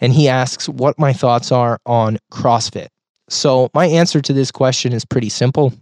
and 0.00 0.12
he 0.12 0.28
asks 0.28 0.68
what 0.68 0.98
my 0.98 1.12
thoughts 1.12 1.52
are 1.52 1.78
on 1.86 2.18
CrossFit. 2.32 2.88
So, 3.28 3.70
my 3.74 3.86
answer 3.86 4.20
to 4.20 4.32
this 4.32 4.50
question 4.50 4.92
is 4.92 5.04
pretty 5.04 5.28
simple. 5.28 5.72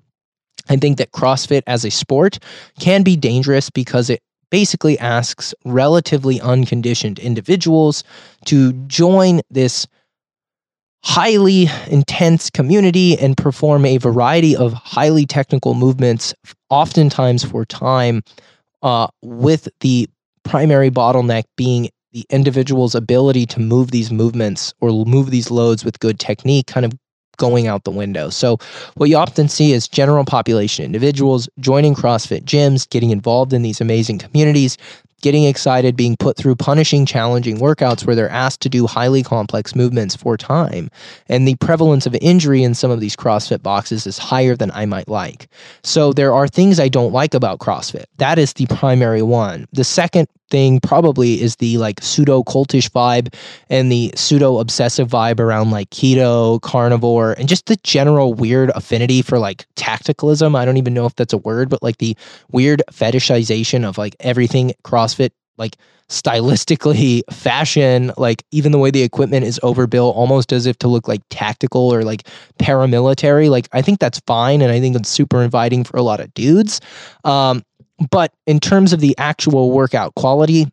I 0.68 0.76
think 0.76 0.98
that 0.98 1.12
CrossFit 1.12 1.62
as 1.66 1.84
a 1.84 1.90
sport 1.90 2.38
can 2.80 3.02
be 3.02 3.16
dangerous 3.16 3.70
because 3.70 4.08
it 4.08 4.20
basically 4.50 4.98
asks 4.98 5.54
relatively 5.64 6.40
unconditioned 6.40 7.18
individuals 7.18 8.04
to 8.46 8.72
join 8.86 9.40
this 9.50 9.86
highly 11.02 11.66
intense 11.88 12.48
community 12.48 13.18
and 13.18 13.36
perform 13.36 13.84
a 13.84 13.98
variety 13.98 14.56
of 14.56 14.72
highly 14.72 15.26
technical 15.26 15.74
movements, 15.74 16.34
oftentimes 16.70 17.44
for 17.44 17.66
time, 17.66 18.22
uh, 18.82 19.06
with 19.22 19.68
the 19.80 20.08
primary 20.44 20.90
bottleneck 20.90 21.44
being 21.56 21.88
the 22.12 22.24
individual's 22.30 22.94
ability 22.94 23.44
to 23.46 23.60
move 23.60 23.90
these 23.90 24.12
movements 24.12 24.72
or 24.80 25.04
move 25.04 25.30
these 25.30 25.50
loads 25.50 25.84
with 25.84 25.98
good 25.98 26.20
technique 26.20 26.66
kind 26.66 26.86
of 26.86 26.92
going 27.36 27.66
out 27.66 27.82
the 27.82 27.90
window. 27.90 28.30
So, 28.30 28.58
what 28.94 29.08
you 29.08 29.16
often 29.16 29.48
see 29.48 29.72
is 29.72 29.88
general 29.88 30.24
population 30.24 30.84
individuals 30.84 31.48
joining 31.58 31.94
CrossFit 31.94 32.44
gyms, 32.44 32.88
getting 32.88 33.10
involved 33.10 33.52
in 33.52 33.62
these 33.62 33.80
amazing 33.80 34.18
communities, 34.18 34.78
getting 35.24 35.44
excited, 35.44 35.96
being 35.96 36.16
put 36.18 36.36
through 36.36 36.54
punishing, 36.54 37.06
challenging 37.06 37.56
workouts 37.56 38.06
where 38.06 38.14
they're 38.14 38.28
asked 38.28 38.60
to 38.60 38.68
do 38.68 38.86
highly 38.86 39.22
complex 39.22 39.74
movements 39.74 40.14
for 40.14 40.36
time. 40.36 40.90
And 41.30 41.48
the 41.48 41.54
prevalence 41.56 42.04
of 42.04 42.14
injury 42.20 42.62
in 42.62 42.74
some 42.74 42.90
of 42.90 43.00
these 43.00 43.16
CrossFit 43.16 43.62
boxes 43.62 44.06
is 44.06 44.18
higher 44.18 44.54
than 44.54 44.70
I 44.72 44.84
might 44.84 45.08
like. 45.08 45.48
So 45.82 46.12
there 46.12 46.34
are 46.34 46.46
things 46.46 46.78
I 46.78 46.88
don't 46.88 47.14
like 47.14 47.32
about 47.32 47.58
CrossFit. 47.58 48.04
That 48.18 48.38
is 48.38 48.52
the 48.52 48.66
primary 48.66 49.22
one. 49.22 49.66
The 49.72 49.82
second 49.82 50.28
thing 50.54 50.78
probably 50.78 51.42
is 51.42 51.56
the 51.56 51.78
like 51.78 52.00
pseudo 52.00 52.44
cultish 52.44 52.88
vibe 52.88 53.34
and 53.70 53.90
the 53.90 54.12
pseudo 54.14 54.60
obsessive 54.60 55.08
vibe 55.08 55.40
around 55.40 55.72
like 55.72 55.90
keto, 55.90 56.62
carnivore, 56.62 57.32
and 57.32 57.48
just 57.48 57.66
the 57.66 57.74
general 57.82 58.34
weird 58.34 58.70
affinity 58.76 59.20
for 59.20 59.40
like 59.40 59.66
tacticalism. 59.74 60.56
I 60.56 60.64
don't 60.64 60.76
even 60.76 60.94
know 60.94 61.06
if 61.06 61.16
that's 61.16 61.32
a 61.32 61.38
word, 61.38 61.68
but 61.68 61.82
like 61.82 61.98
the 61.98 62.16
weird 62.52 62.84
fetishization 62.92 63.84
of 63.84 63.98
like 63.98 64.14
everything 64.20 64.72
CrossFit 64.84 65.30
like 65.56 65.76
stylistically 66.08 67.22
fashion 67.32 68.12
like 68.16 68.44
even 68.52 68.70
the 68.70 68.78
way 68.78 68.92
the 68.92 69.02
equipment 69.02 69.44
is 69.44 69.58
overbuilt 69.64 70.14
almost 70.14 70.52
as 70.52 70.66
if 70.66 70.78
to 70.78 70.86
look 70.86 71.08
like 71.08 71.22
tactical 71.30 71.92
or 71.92 72.02
like 72.02 72.28
paramilitary 72.58 73.48
like 73.48 73.68
i 73.72 73.80
think 73.80 74.00
that's 74.00 74.20
fine 74.26 74.60
and 74.60 74.70
i 74.70 74.78
think 74.80 74.94
it's 74.94 75.08
super 75.08 75.42
inviting 75.42 75.82
for 75.82 75.96
a 75.96 76.02
lot 76.02 76.20
of 76.20 76.32
dudes 76.34 76.80
um, 77.24 77.64
but 78.10 78.32
in 78.46 78.60
terms 78.60 78.92
of 78.92 79.00
the 79.00 79.14
actual 79.18 79.70
workout 79.70 80.14
quality, 80.14 80.66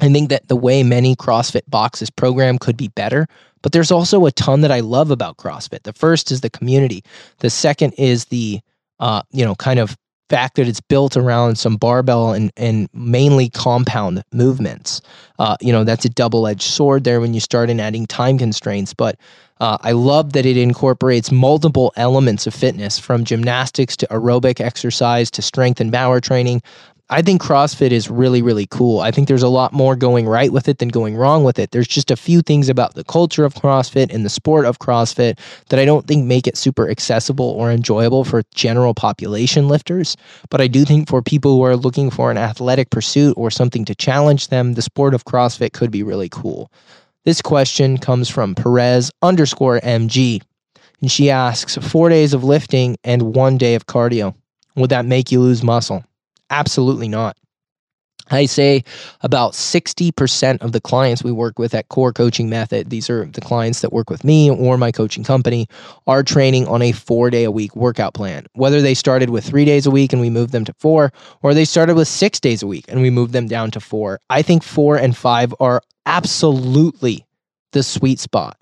I 0.00 0.12
think 0.12 0.30
that 0.30 0.48
the 0.48 0.56
way 0.56 0.82
many 0.82 1.16
CrossFit 1.16 1.62
boxes 1.68 2.10
program 2.10 2.58
could 2.58 2.76
be 2.76 2.88
better. 2.88 3.26
But 3.62 3.72
there's 3.72 3.90
also 3.90 4.26
a 4.26 4.32
ton 4.32 4.60
that 4.60 4.70
I 4.70 4.80
love 4.80 5.10
about 5.10 5.38
CrossFit. 5.38 5.82
The 5.82 5.92
first 5.92 6.30
is 6.30 6.40
the 6.40 6.50
community. 6.50 7.02
The 7.38 7.50
second 7.50 7.94
is 7.94 8.26
the 8.26 8.60
uh, 9.00 9.22
you 9.32 9.44
know, 9.44 9.54
kind 9.54 9.78
of 9.78 9.96
fact 10.28 10.56
that 10.56 10.66
it's 10.66 10.80
built 10.80 11.16
around 11.16 11.56
some 11.56 11.76
barbell 11.76 12.32
and, 12.32 12.50
and 12.56 12.88
mainly 12.92 13.48
compound 13.48 14.22
movements. 14.32 15.00
Uh, 15.38 15.56
you 15.60 15.72
know, 15.72 15.84
that's 15.84 16.04
a 16.04 16.08
double 16.08 16.46
edged 16.46 16.62
sword 16.62 17.04
there 17.04 17.20
when 17.20 17.34
you 17.34 17.40
start 17.40 17.70
in 17.70 17.78
adding 17.78 18.06
time 18.06 18.38
constraints. 18.38 18.92
But 18.92 19.18
uh, 19.60 19.78
I 19.80 19.92
love 19.92 20.32
that 20.34 20.46
it 20.46 20.56
incorporates 20.56 21.32
multiple 21.32 21.92
elements 21.96 22.46
of 22.46 22.54
fitness 22.54 22.98
from 22.98 23.24
gymnastics 23.24 23.96
to 23.98 24.06
aerobic 24.08 24.60
exercise 24.60 25.30
to 25.32 25.42
strength 25.42 25.80
and 25.80 25.92
power 25.92 26.20
training. 26.20 26.62
I 27.08 27.22
think 27.22 27.40
CrossFit 27.40 27.92
is 27.92 28.10
really, 28.10 28.42
really 28.42 28.66
cool. 28.66 28.98
I 28.98 29.12
think 29.12 29.28
there's 29.28 29.44
a 29.44 29.48
lot 29.48 29.72
more 29.72 29.94
going 29.94 30.26
right 30.26 30.52
with 30.52 30.68
it 30.68 30.78
than 30.78 30.88
going 30.88 31.14
wrong 31.14 31.44
with 31.44 31.56
it. 31.56 31.70
There's 31.70 31.86
just 31.86 32.10
a 32.10 32.16
few 32.16 32.42
things 32.42 32.68
about 32.68 32.94
the 32.94 33.04
culture 33.04 33.44
of 33.44 33.54
CrossFit 33.54 34.12
and 34.12 34.24
the 34.24 34.28
sport 34.28 34.66
of 34.66 34.80
CrossFit 34.80 35.38
that 35.68 35.78
I 35.78 35.84
don't 35.84 36.08
think 36.08 36.26
make 36.26 36.48
it 36.48 36.56
super 36.56 36.90
accessible 36.90 37.48
or 37.48 37.70
enjoyable 37.70 38.24
for 38.24 38.42
general 38.54 38.92
population 38.92 39.68
lifters. 39.68 40.16
But 40.50 40.60
I 40.60 40.66
do 40.66 40.84
think 40.84 41.08
for 41.08 41.22
people 41.22 41.52
who 41.52 41.62
are 41.62 41.76
looking 41.76 42.10
for 42.10 42.32
an 42.32 42.38
athletic 42.38 42.90
pursuit 42.90 43.34
or 43.36 43.52
something 43.52 43.84
to 43.84 43.94
challenge 43.94 44.48
them, 44.48 44.74
the 44.74 44.82
sport 44.82 45.14
of 45.14 45.24
CrossFit 45.24 45.74
could 45.74 45.92
be 45.92 46.02
really 46.02 46.28
cool. 46.28 46.72
This 47.26 47.42
question 47.42 47.98
comes 47.98 48.28
from 48.28 48.54
Perez 48.54 49.10
underscore 49.20 49.80
MG. 49.80 50.40
And 51.00 51.10
she 51.10 51.28
asks, 51.28 51.74
four 51.74 52.08
days 52.08 52.32
of 52.32 52.44
lifting 52.44 52.96
and 53.02 53.34
one 53.34 53.58
day 53.58 53.74
of 53.74 53.86
cardio. 53.86 54.32
Would 54.76 54.90
that 54.90 55.06
make 55.06 55.32
you 55.32 55.40
lose 55.40 55.64
muscle? 55.64 56.04
Absolutely 56.50 57.08
not. 57.08 57.36
I 58.30 58.46
say 58.46 58.82
about 59.22 59.52
60% 59.52 60.62
of 60.62 60.72
the 60.72 60.80
clients 60.80 61.22
we 61.22 61.32
work 61.32 61.58
with 61.58 61.74
at 61.74 61.88
Core 61.88 62.12
Coaching 62.12 62.48
Method, 62.48 62.90
these 62.90 63.08
are 63.08 63.24
the 63.26 63.40
clients 63.40 63.80
that 63.80 63.92
work 63.92 64.10
with 64.10 64.24
me 64.24 64.50
or 64.50 64.76
my 64.76 64.90
coaching 64.90 65.24
company, 65.24 65.66
are 66.06 66.22
training 66.22 66.66
on 66.66 66.82
a 66.82 66.92
four 66.92 67.30
day 67.30 67.44
a 67.44 67.50
week 67.50 67.76
workout 67.76 68.14
plan. 68.14 68.46
Whether 68.54 68.80
they 68.80 68.94
started 68.94 69.30
with 69.30 69.44
three 69.44 69.64
days 69.64 69.86
a 69.86 69.90
week 69.90 70.12
and 70.12 70.20
we 70.20 70.30
moved 70.30 70.52
them 70.52 70.64
to 70.64 70.74
four, 70.74 71.12
or 71.42 71.54
they 71.54 71.64
started 71.64 71.94
with 71.94 72.08
six 72.08 72.40
days 72.40 72.62
a 72.62 72.66
week 72.66 72.84
and 72.88 73.00
we 73.00 73.10
moved 73.10 73.32
them 73.32 73.46
down 73.46 73.70
to 73.72 73.80
four. 73.80 74.20
I 74.30 74.42
think 74.42 74.62
four 74.62 74.96
and 74.96 75.16
five 75.16 75.54
are 75.60 75.82
absolutely 76.04 77.24
the 77.72 77.82
sweet 77.82 78.18
spot 78.18 78.56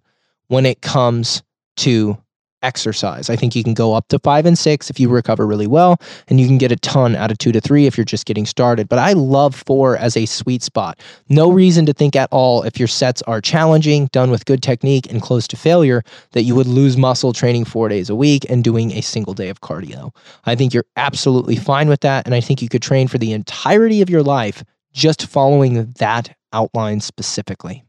when 0.48 0.66
it 0.66 0.82
comes 0.82 1.42
to 1.76 2.18
exercise. 2.64 3.30
I 3.30 3.36
think 3.36 3.54
you 3.54 3.62
can 3.62 3.74
go 3.74 3.94
up 3.94 4.08
to 4.08 4.18
five 4.18 4.46
and 4.46 4.58
six 4.58 4.90
if 4.90 4.98
you 4.98 5.08
recover 5.08 5.46
really 5.46 5.66
well, 5.66 5.98
and 6.28 6.40
you 6.40 6.46
can 6.46 6.58
get 6.58 6.72
a 6.72 6.76
ton 6.76 7.14
out 7.14 7.30
of 7.30 7.38
two 7.38 7.52
to 7.52 7.60
three 7.60 7.86
if 7.86 7.96
you're 7.96 8.04
just 8.04 8.26
getting 8.26 8.46
started. 8.46 8.88
But 8.88 8.98
I 8.98 9.12
love 9.12 9.54
four 9.54 9.96
as 9.96 10.16
a 10.16 10.26
sweet 10.26 10.62
spot. 10.62 10.98
No 11.28 11.52
reason 11.52 11.86
to 11.86 11.92
think 11.92 12.16
at 12.16 12.28
all 12.32 12.62
if 12.62 12.78
your 12.78 12.88
sets 12.88 13.22
are 13.22 13.40
challenging, 13.40 14.06
done 14.06 14.30
with 14.30 14.46
good 14.46 14.62
technique, 14.62 15.10
and 15.10 15.22
close 15.22 15.46
to 15.48 15.56
failure, 15.56 16.02
that 16.32 16.42
you 16.42 16.54
would 16.54 16.66
lose 16.66 16.96
muscle 16.96 17.32
training 17.32 17.66
four 17.66 17.88
days 17.88 18.08
a 18.10 18.14
week 18.14 18.46
and 18.48 18.64
doing 18.64 18.92
a 18.92 19.02
single 19.02 19.34
day 19.34 19.50
of 19.50 19.60
cardio. 19.60 20.14
I 20.46 20.54
think 20.54 20.72
you're 20.72 20.86
absolutely 20.96 21.56
fine 21.56 21.88
with 21.88 22.00
that. 22.00 22.26
And 22.26 22.34
I 22.34 22.40
think 22.40 22.62
you 22.62 22.68
could 22.68 22.82
train 22.82 23.06
for 23.06 23.18
the 23.18 23.32
entirety 23.32 24.00
of 24.00 24.10
your 24.10 24.22
life 24.22 24.64
just 24.92 25.26
following 25.26 25.92
that 25.98 26.34
outline 26.52 27.00
specifically. 27.00 27.84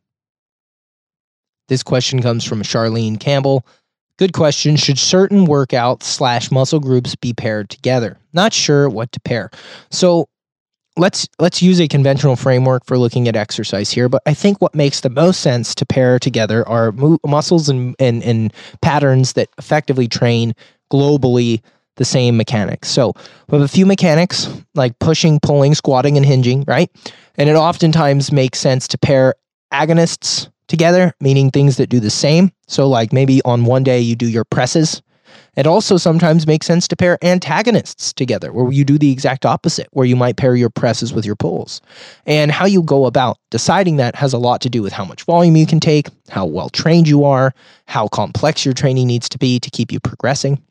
This 1.67 1.83
question 1.83 2.21
comes 2.21 2.43
from 2.43 2.61
Charlene 2.61 3.19
Campbell. 3.19 3.65
Good 4.17 4.33
question. 4.33 4.77
Should 4.77 4.97
certain 4.97 5.45
workouts 5.45 6.03
slash 6.03 6.49
muscle 6.49 6.79
groups 6.79 7.15
be 7.15 7.33
paired 7.33 7.69
together? 7.69 8.17
Not 8.33 8.53
sure 8.53 8.89
what 8.89 9.11
to 9.11 9.19
pair. 9.19 9.51
So 9.91 10.29
let's 10.97 11.27
let's 11.39 11.61
use 11.61 11.81
a 11.81 11.87
conventional 11.87 12.37
framework 12.37 12.85
for 12.85 12.97
looking 12.97 13.27
at 13.27 13.35
exercise 13.35 13.91
here. 13.91 14.07
But 14.07 14.21
I 14.25 14.33
think 14.33 14.61
what 14.61 14.73
makes 14.73 15.01
the 15.01 15.09
most 15.09 15.41
sense 15.41 15.75
to 15.75 15.85
pair 15.85 16.17
together 16.17 16.67
are 16.67 16.93
mo- 16.93 17.19
muscles 17.25 17.67
and, 17.67 17.95
and 17.99 18.23
and 18.23 18.53
patterns 18.81 19.33
that 19.33 19.49
effectively 19.57 20.07
train 20.07 20.53
globally 20.91 21.61
the 21.97 22.05
same 22.05 22.37
mechanics. 22.37 22.89
So 22.89 23.13
we 23.49 23.57
have 23.57 23.61
a 23.61 23.67
few 23.67 23.85
mechanics 23.85 24.49
like 24.75 24.97
pushing, 24.99 25.39
pulling, 25.41 25.75
squatting, 25.75 26.17
and 26.17 26.25
hinging, 26.25 26.63
right? 26.67 26.89
And 27.35 27.49
it 27.49 27.55
oftentimes 27.55 28.31
makes 28.31 28.59
sense 28.59 28.87
to 28.89 28.97
pair 28.97 29.33
agonists 29.73 30.49
together, 30.67 31.13
meaning 31.19 31.51
things 31.51 31.77
that 31.77 31.89
do 31.89 31.99
the 31.99 32.09
same. 32.09 32.51
So, 32.67 32.87
like 32.87 33.13
maybe 33.13 33.41
on 33.43 33.65
one 33.65 33.83
day 33.83 33.99
you 33.99 34.15
do 34.15 34.27
your 34.27 34.45
presses. 34.45 35.01
It 35.57 35.67
also 35.67 35.97
sometimes 35.97 36.47
makes 36.47 36.65
sense 36.65 36.87
to 36.89 36.95
pair 36.95 37.17
antagonists 37.23 38.11
together, 38.11 38.51
where 38.51 38.71
you 38.71 38.83
do 38.83 38.97
the 38.97 39.11
exact 39.11 39.45
opposite, 39.45 39.87
where 39.91 40.05
you 40.05 40.15
might 40.15 40.37
pair 40.37 40.55
your 40.55 40.69
presses 40.69 41.13
with 41.13 41.25
your 41.25 41.35
pulls. 41.35 41.81
And 42.25 42.51
how 42.51 42.65
you 42.65 42.81
go 42.81 43.05
about 43.05 43.37
deciding 43.51 43.95
that 43.97 44.15
has 44.15 44.33
a 44.33 44.37
lot 44.37 44.61
to 44.61 44.69
do 44.69 44.81
with 44.81 44.91
how 44.91 45.05
much 45.05 45.23
volume 45.23 45.55
you 45.55 45.65
can 45.65 45.79
take, 45.79 46.09
how 46.29 46.45
well 46.45 46.69
trained 46.69 47.07
you 47.07 47.23
are, 47.23 47.53
how 47.87 48.07
complex 48.09 48.65
your 48.65 48.73
training 48.73 49.07
needs 49.07 49.29
to 49.29 49.37
be 49.37 49.59
to 49.59 49.69
keep 49.69 49.91
you 49.91 49.99
progressing. 49.99 50.61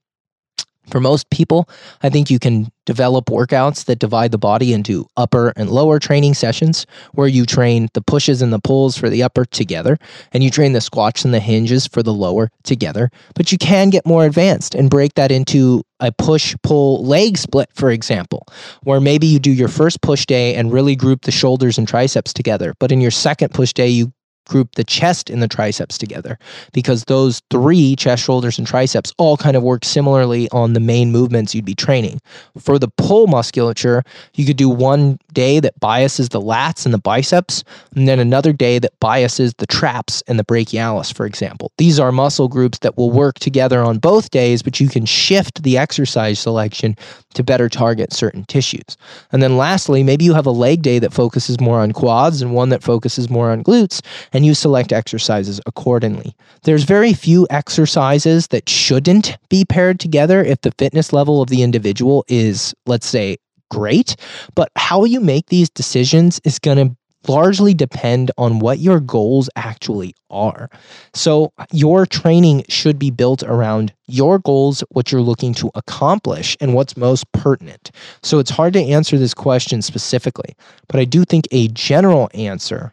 For 0.90 1.00
most 1.00 1.30
people, 1.30 1.68
I 2.02 2.10
think 2.10 2.30
you 2.30 2.38
can 2.38 2.70
develop 2.86 3.26
workouts 3.26 3.86
that 3.86 3.98
divide 3.98 4.30
the 4.30 4.38
body 4.38 4.72
into 4.72 5.06
upper 5.16 5.52
and 5.56 5.70
lower 5.70 5.98
training 5.98 6.34
sessions 6.34 6.86
where 7.12 7.28
you 7.28 7.46
train 7.46 7.88
the 7.94 8.02
pushes 8.02 8.42
and 8.42 8.52
the 8.52 8.58
pulls 8.58 8.96
for 8.96 9.08
the 9.08 9.22
upper 9.22 9.44
together 9.44 9.98
and 10.32 10.44
you 10.44 10.50
train 10.50 10.72
the 10.72 10.80
squats 10.80 11.24
and 11.24 11.32
the 11.32 11.40
hinges 11.40 11.86
for 11.86 12.02
the 12.02 12.12
lower 12.12 12.50
together. 12.62 13.10
But 13.34 13.52
you 13.52 13.58
can 13.58 13.90
get 13.90 14.06
more 14.06 14.24
advanced 14.24 14.74
and 14.74 14.90
break 14.90 15.14
that 15.14 15.32
into 15.32 15.82
a 16.00 16.12
push 16.12 16.54
pull 16.62 17.04
leg 17.04 17.38
split, 17.38 17.70
for 17.74 17.90
example, 17.90 18.46
where 18.82 19.00
maybe 19.00 19.26
you 19.26 19.38
do 19.38 19.50
your 19.50 19.68
first 19.68 20.02
push 20.02 20.26
day 20.26 20.54
and 20.54 20.72
really 20.72 20.96
group 20.96 21.22
the 21.22 21.30
shoulders 21.30 21.78
and 21.78 21.88
triceps 21.88 22.32
together. 22.32 22.74
But 22.78 22.92
in 22.92 23.00
your 23.00 23.10
second 23.10 23.54
push 23.54 23.72
day, 23.72 23.88
you 23.88 24.12
group 24.46 24.74
the 24.74 24.84
chest 24.84 25.30
and 25.30 25.42
the 25.42 25.48
triceps 25.48 25.98
together 25.98 26.38
because 26.72 27.04
those 27.04 27.42
three 27.50 27.96
chest, 27.96 28.22
shoulders, 28.24 28.58
and 28.58 28.66
triceps 28.66 29.12
all 29.18 29.36
kind 29.36 29.56
of 29.56 29.62
work 29.62 29.84
similarly 29.84 30.48
on 30.50 30.72
the 30.72 30.80
main 30.80 31.10
movements 31.10 31.54
you'd 31.54 31.64
be 31.64 31.74
training. 31.74 32.20
For 32.58 32.78
the 32.78 32.88
pull 32.88 33.26
musculature, 33.26 34.02
you 34.34 34.44
could 34.44 34.56
do 34.56 34.68
one 34.68 35.18
day 35.32 35.60
that 35.60 35.78
biases 35.80 36.28
the 36.30 36.40
lats 36.40 36.84
and 36.84 36.94
the 36.94 36.98
biceps, 36.98 37.64
and 37.94 38.08
then 38.08 38.18
another 38.18 38.52
day 38.52 38.78
that 38.78 38.98
biases 39.00 39.54
the 39.54 39.66
traps 39.66 40.22
and 40.26 40.38
the 40.38 40.44
brachialis, 40.44 41.12
for 41.14 41.26
example. 41.26 41.72
These 41.78 41.98
are 41.98 42.12
muscle 42.12 42.48
groups 42.48 42.78
that 42.78 42.96
will 42.96 43.10
work 43.10 43.38
together 43.38 43.82
on 43.82 43.98
both 43.98 44.30
days, 44.30 44.62
but 44.62 44.80
you 44.80 44.88
can 44.88 45.04
shift 45.04 45.62
the 45.62 45.78
exercise 45.78 46.38
selection 46.38 46.96
to 47.34 47.42
better 47.42 47.68
target 47.68 48.12
certain 48.12 48.44
tissues. 48.44 48.96
And 49.32 49.42
then 49.42 49.56
lastly, 49.56 50.02
maybe 50.02 50.24
you 50.24 50.34
have 50.34 50.46
a 50.46 50.50
leg 50.50 50.82
day 50.82 50.98
that 51.00 51.12
focuses 51.12 51.60
more 51.60 51.80
on 51.80 51.92
quads 51.92 52.40
and 52.40 52.54
one 52.54 52.68
that 52.68 52.82
focuses 52.82 53.28
more 53.28 53.50
on 53.50 53.64
glutes 53.64 54.00
and 54.34 54.44
you 54.44 54.52
select 54.52 54.92
exercises 54.92 55.60
accordingly. 55.64 56.34
There's 56.64 56.82
very 56.82 57.14
few 57.14 57.46
exercises 57.48 58.48
that 58.48 58.68
shouldn't 58.68 59.38
be 59.48 59.64
paired 59.64 60.00
together 60.00 60.42
if 60.42 60.60
the 60.60 60.72
fitness 60.72 61.12
level 61.12 61.40
of 61.40 61.48
the 61.48 61.62
individual 61.62 62.24
is, 62.28 62.74
let's 62.84 63.06
say, 63.06 63.38
great. 63.70 64.16
But 64.54 64.70
how 64.76 65.04
you 65.04 65.20
make 65.20 65.46
these 65.46 65.70
decisions 65.70 66.40
is 66.44 66.58
going 66.58 66.76
to 66.76 66.96
largely 67.26 67.72
depend 67.72 68.30
on 68.36 68.58
what 68.58 68.78
your 68.78 69.00
goals 69.00 69.48
actually 69.56 70.14
are. 70.28 70.68
So, 71.14 71.52
your 71.72 72.04
training 72.04 72.64
should 72.68 72.98
be 72.98 73.10
built 73.10 73.42
around 73.44 73.94
your 74.06 74.38
goals, 74.38 74.84
what 74.90 75.10
you're 75.10 75.22
looking 75.22 75.54
to 75.54 75.70
accomplish, 75.74 76.54
and 76.60 76.74
what's 76.74 76.98
most 76.98 77.30
pertinent. 77.32 77.90
So, 78.22 78.38
it's 78.40 78.50
hard 78.50 78.74
to 78.74 78.82
answer 78.82 79.16
this 79.16 79.32
question 79.32 79.80
specifically, 79.80 80.54
but 80.88 81.00
I 81.00 81.04
do 81.04 81.24
think 81.24 81.46
a 81.50 81.68
general 81.68 82.28
answer 82.34 82.92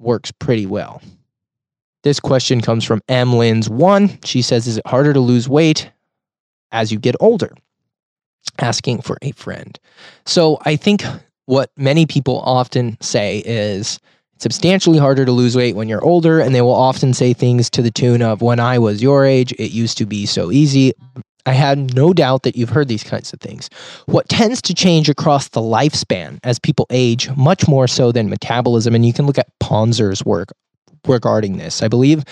works 0.00 0.32
pretty 0.32 0.66
well. 0.66 1.00
This 2.02 2.18
question 2.18 2.60
comes 2.60 2.84
from 2.84 3.02
M. 3.08 3.34
Lynn's 3.34 3.68
one. 3.68 4.18
She 4.24 4.42
says, 4.42 4.66
Is 4.66 4.78
it 4.78 4.86
harder 4.86 5.12
to 5.12 5.20
lose 5.20 5.48
weight 5.48 5.90
as 6.72 6.90
you 6.90 6.98
get 6.98 7.14
older? 7.20 7.52
Asking 8.58 9.02
for 9.02 9.18
a 9.22 9.32
friend. 9.32 9.78
So, 10.24 10.58
I 10.64 10.76
think 10.76 11.04
what 11.44 11.70
many 11.76 12.06
people 12.06 12.40
often 12.40 12.96
say 13.00 13.42
is 13.44 13.98
it's 14.34 14.42
substantially 14.42 14.98
harder 14.98 15.26
to 15.26 15.32
lose 15.32 15.56
weight 15.56 15.76
when 15.76 15.88
you're 15.88 16.04
older, 16.04 16.40
and 16.40 16.54
they 16.54 16.62
will 16.62 16.74
often 16.74 17.12
say 17.12 17.34
things 17.34 17.68
to 17.70 17.82
the 17.82 17.90
tune 17.90 18.22
of, 18.22 18.40
When 18.40 18.60
I 18.60 18.78
was 18.78 19.02
your 19.02 19.26
age, 19.26 19.52
it 19.52 19.70
used 19.70 19.98
to 19.98 20.06
be 20.06 20.24
so 20.24 20.50
easy. 20.50 20.94
I 21.46 21.52
had 21.52 21.94
no 21.94 22.12
doubt 22.12 22.42
that 22.42 22.56
you've 22.56 22.70
heard 22.70 22.88
these 22.88 23.04
kinds 23.04 23.32
of 23.32 23.40
things. 23.40 23.70
What 24.06 24.28
tends 24.28 24.60
to 24.62 24.74
change 24.74 25.08
across 25.08 25.48
the 25.48 25.60
lifespan 25.60 26.38
as 26.44 26.58
people 26.58 26.86
age, 26.90 27.30
much 27.36 27.66
more 27.66 27.88
so 27.88 28.12
than 28.12 28.28
metabolism, 28.28 28.94
and 28.94 29.04
you 29.04 29.12
can 29.12 29.26
look 29.26 29.38
at 29.38 29.48
Pontzer's 29.60 30.24
work 30.24 30.52
regarding 31.06 31.56
this. 31.56 31.82
I 31.82 31.88
believe 31.88 32.24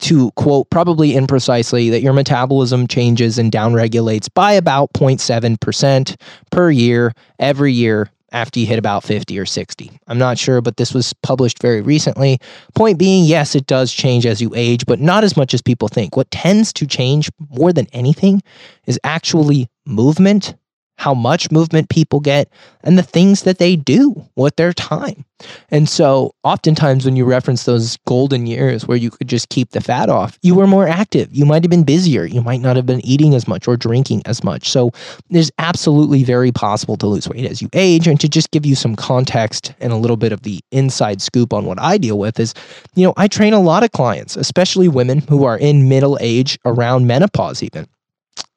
to 0.00 0.32
quote 0.32 0.68
probably 0.68 1.12
imprecisely 1.12 1.90
that 1.90 2.02
your 2.02 2.12
metabolism 2.12 2.88
changes 2.88 3.38
and 3.38 3.52
downregulates 3.52 4.28
by 4.34 4.52
about 4.52 4.92
0.7% 4.94 6.16
per 6.50 6.70
year 6.70 7.12
every 7.38 7.72
year 7.72 8.10
after 8.32 8.58
you 8.58 8.66
hit 8.66 8.78
about 8.78 9.04
50 9.04 9.38
or 9.38 9.46
60. 9.46 9.90
I'm 10.06 10.18
not 10.18 10.38
sure, 10.38 10.60
but 10.60 10.76
this 10.76 10.92
was 10.92 11.12
published 11.22 11.60
very 11.60 11.80
recently. 11.80 12.38
Point 12.74 12.98
being, 12.98 13.24
yes, 13.24 13.54
it 13.54 13.66
does 13.66 13.92
change 13.92 14.26
as 14.26 14.40
you 14.40 14.52
age, 14.54 14.86
but 14.86 15.00
not 15.00 15.24
as 15.24 15.36
much 15.36 15.54
as 15.54 15.62
people 15.62 15.88
think. 15.88 16.16
What 16.16 16.30
tends 16.30 16.72
to 16.74 16.86
change 16.86 17.30
more 17.50 17.72
than 17.72 17.86
anything 17.92 18.42
is 18.86 18.98
actually 19.04 19.68
movement 19.86 20.54
how 21.02 21.12
much 21.12 21.50
movement 21.50 21.88
people 21.88 22.20
get, 22.20 22.48
and 22.84 22.96
the 22.96 23.02
things 23.02 23.42
that 23.42 23.58
they 23.58 23.74
do 23.74 24.24
with 24.36 24.54
their 24.54 24.72
time. 24.72 25.24
And 25.72 25.88
so, 25.88 26.32
oftentimes, 26.44 27.04
when 27.04 27.16
you 27.16 27.24
reference 27.24 27.64
those 27.64 27.96
golden 28.06 28.46
years 28.46 28.86
where 28.86 28.96
you 28.96 29.10
could 29.10 29.26
just 29.26 29.48
keep 29.48 29.70
the 29.70 29.80
fat 29.80 30.08
off, 30.08 30.38
you 30.42 30.54
were 30.54 30.68
more 30.68 30.86
active. 30.86 31.28
You 31.32 31.44
might 31.44 31.64
have 31.64 31.70
been 31.70 31.82
busier. 31.82 32.24
You 32.24 32.40
might 32.40 32.60
not 32.60 32.76
have 32.76 32.86
been 32.86 33.04
eating 33.04 33.34
as 33.34 33.48
much 33.48 33.66
or 33.66 33.76
drinking 33.76 34.22
as 34.26 34.44
much. 34.44 34.68
So, 34.70 34.92
there's 35.28 35.50
absolutely 35.58 36.22
very 36.22 36.52
possible 36.52 36.96
to 36.98 37.08
lose 37.08 37.28
weight 37.28 37.50
as 37.50 37.60
you 37.60 37.68
age. 37.72 38.06
And 38.06 38.20
to 38.20 38.28
just 38.28 38.52
give 38.52 38.64
you 38.64 38.76
some 38.76 38.94
context 38.94 39.74
and 39.80 39.92
a 39.92 39.96
little 39.96 40.16
bit 40.16 40.30
of 40.30 40.42
the 40.42 40.60
inside 40.70 41.20
scoop 41.20 41.52
on 41.52 41.64
what 41.64 41.80
I 41.80 41.98
deal 41.98 42.20
with 42.20 42.38
is, 42.38 42.54
you 42.94 43.04
know, 43.04 43.12
I 43.16 43.26
train 43.26 43.54
a 43.54 43.60
lot 43.60 43.82
of 43.82 43.90
clients, 43.90 44.36
especially 44.36 44.86
women 44.86 45.18
who 45.28 45.42
are 45.42 45.58
in 45.58 45.88
middle 45.88 46.16
age 46.20 46.60
around 46.64 47.08
menopause, 47.08 47.60
even. 47.60 47.88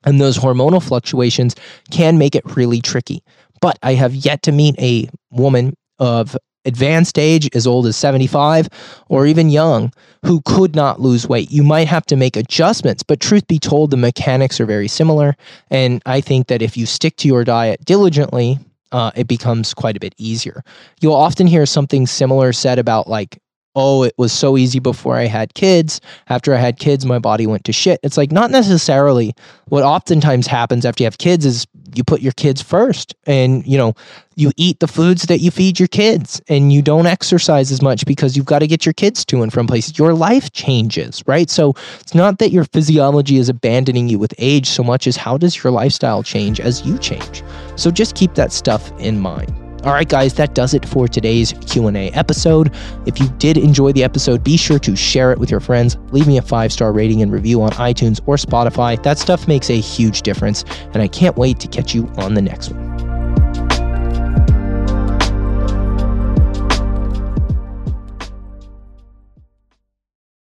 And 0.04 0.22
those 0.22 0.38
hormonal 0.38 0.84
fluctuations 0.84 1.56
can 1.92 2.18
make 2.18 2.36
it 2.36 2.56
really 2.56 2.82
tricky. 2.82 3.24
But 3.62 3.80
I 3.82 3.94
have 3.94 4.14
yet 4.14 4.44
to 4.44 4.52
meet 4.52 4.80
a 4.80 5.10
woman 5.32 5.76
of 6.00 6.38
advanced 6.66 7.18
age, 7.18 7.50
as 7.54 7.68
old 7.68 7.86
as 7.86 7.96
75, 7.96 8.68
or 9.08 9.26
even 9.26 9.50
young, 9.50 9.94
who 10.26 10.42
could 10.46 10.76
not 10.76 11.00
lose 11.00 11.28
weight. 11.28 11.52
You 11.52 11.64
might 11.64 11.88
have 11.88 12.06
to 12.08 12.16
make 12.16 12.36
adjustments, 12.36 13.04
but 13.04 13.20
truth 13.20 13.48
be 13.48 13.60
told, 13.60 13.92
the 13.92 13.98
mechanics 13.98 14.60
are 14.60 14.66
very 14.66 14.88
similar. 14.88 15.36
And 15.70 16.02
I 16.06 16.22
think 16.22 16.48
that 16.48 16.62
if 16.62 16.76
you 16.76 16.86
stick 16.86 17.16
to 17.18 17.28
your 17.28 17.44
diet 17.44 17.86
diligently, 17.86 18.60
uh, 18.92 19.12
it 19.16 19.28
becomes 19.28 19.74
quite 19.74 19.96
a 19.98 20.00
bit 20.00 20.16
easier. 20.18 20.64
You'll 21.02 21.16
often 21.16 21.48
hear 21.48 21.66
something 21.66 22.08
similar 22.08 22.54
said 22.54 22.80
about 22.80 23.08
like 23.08 23.38
oh, 23.76 24.04
it 24.04 24.14
was 24.18 24.32
so 24.32 24.58
easy 24.58 24.80
before 24.80 25.18
I 25.18 25.26
had 25.26 25.54
kids. 25.54 26.00
After 26.30 26.54
I 26.54 26.58
had 26.58 26.80
kids, 26.80 27.06
my 27.06 27.20
body 27.20 27.46
went 27.46 27.66
to 27.66 27.74
shit. 27.74 28.00
It's 28.04 28.18
like 28.18 28.32
not 28.32 28.52
necessarily 28.52 29.36
what 29.68 29.84
oftentimes 29.84 30.48
happens 30.48 30.86
after 30.86 31.04
you 31.04 31.06
have 31.06 31.18
kids 31.18 31.46
is 31.46 31.68
you 31.94 32.04
put 32.04 32.22
your 32.22 32.34
kids 32.34 32.62
first 32.62 33.16
and, 33.26 33.66
you 33.66 33.78
know, 33.78 33.94
you 34.36 34.52
eat 34.58 34.80
the 34.80 34.88
foods 34.88 35.24
that 35.24 35.40
you 35.40 35.50
feed 35.50 35.80
your 35.80 35.88
kids 35.88 36.42
and 36.50 36.72
you 36.74 36.82
don't 36.82 37.06
exercise 37.06 37.72
as 37.72 37.82
much 37.82 38.06
because 38.06 38.36
you've 38.36 38.46
got 38.46 38.60
to 38.60 38.68
get 38.68 38.86
your 38.86 38.94
kids 38.94 39.24
to 39.26 39.42
and 39.42 39.54
from 39.54 39.66
places. 39.66 39.98
Your 39.98 40.14
life 40.14 40.52
changes, 40.52 41.24
right? 41.26 41.50
So 41.50 41.74
it's 42.00 42.14
not 42.14 42.40
that 42.40 42.52
your 42.52 42.66
physiology 42.66 43.38
is 43.38 43.50
abandoning 43.50 44.10
you 44.10 44.20
with 44.20 44.34
age 44.38 44.68
so 44.68 44.84
much 44.84 45.08
as 45.08 45.16
how 45.16 45.38
does 45.38 45.64
your 45.64 45.72
lifestyle 45.72 46.22
change 46.22 46.60
as 46.60 46.86
you 46.86 46.98
change. 46.98 47.44
So 47.76 47.92
just 47.92 48.16
keep 48.16 48.36
that 48.36 48.52
stuff 48.52 48.92
in 49.00 49.20
mind. 49.20 49.65
All 49.86 49.94
right, 49.94 50.10
guys, 50.10 50.34
that 50.34 50.56
does 50.56 50.74
it 50.74 50.84
for 50.84 51.08
today's 51.08 51.54
Q&A 51.68 52.10
episode. 52.14 52.74
If 53.06 53.20
you 53.20 53.30
did 53.38 53.56
enjoy 53.56 53.92
the 53.92 54.04
episode, 54.04 54.44
be 54.44 54.58
sure 54.58 54.80
to 54.80 54.96
share 54.96 55.32
it 55.32 55.38
with 55.38 55.52
your 55.52 55.60
friends. 55.60 55.96
Leave 56.10 56.26
me 56.26 56.40
a 56.40 56.42
five-star 56.42 56.92
rating 56.92 57.22
and 57.22 57.32
review 57.32 57.62
on 57.62 57.70
iTunes 57.74 58.20
or 58.26 58.36
Spotify. 58.36 59.02
That 59.04 59.20
stuff 59.20 59.48
makes 59.48 59.70
a 59.70 59.80
huge 59.80 60.24
difference, 60.24 60.66
and 60.96 61.04
I 61.04 61.08
can't 61.08 61.38
wait 61.38 61.60
to 61.60 61.68
catch 61.68 61.94
you 61.94 62.08
on 62.18 62.34
the 62.34 62.42
next 62.42 62.72
one. 62.72 62.95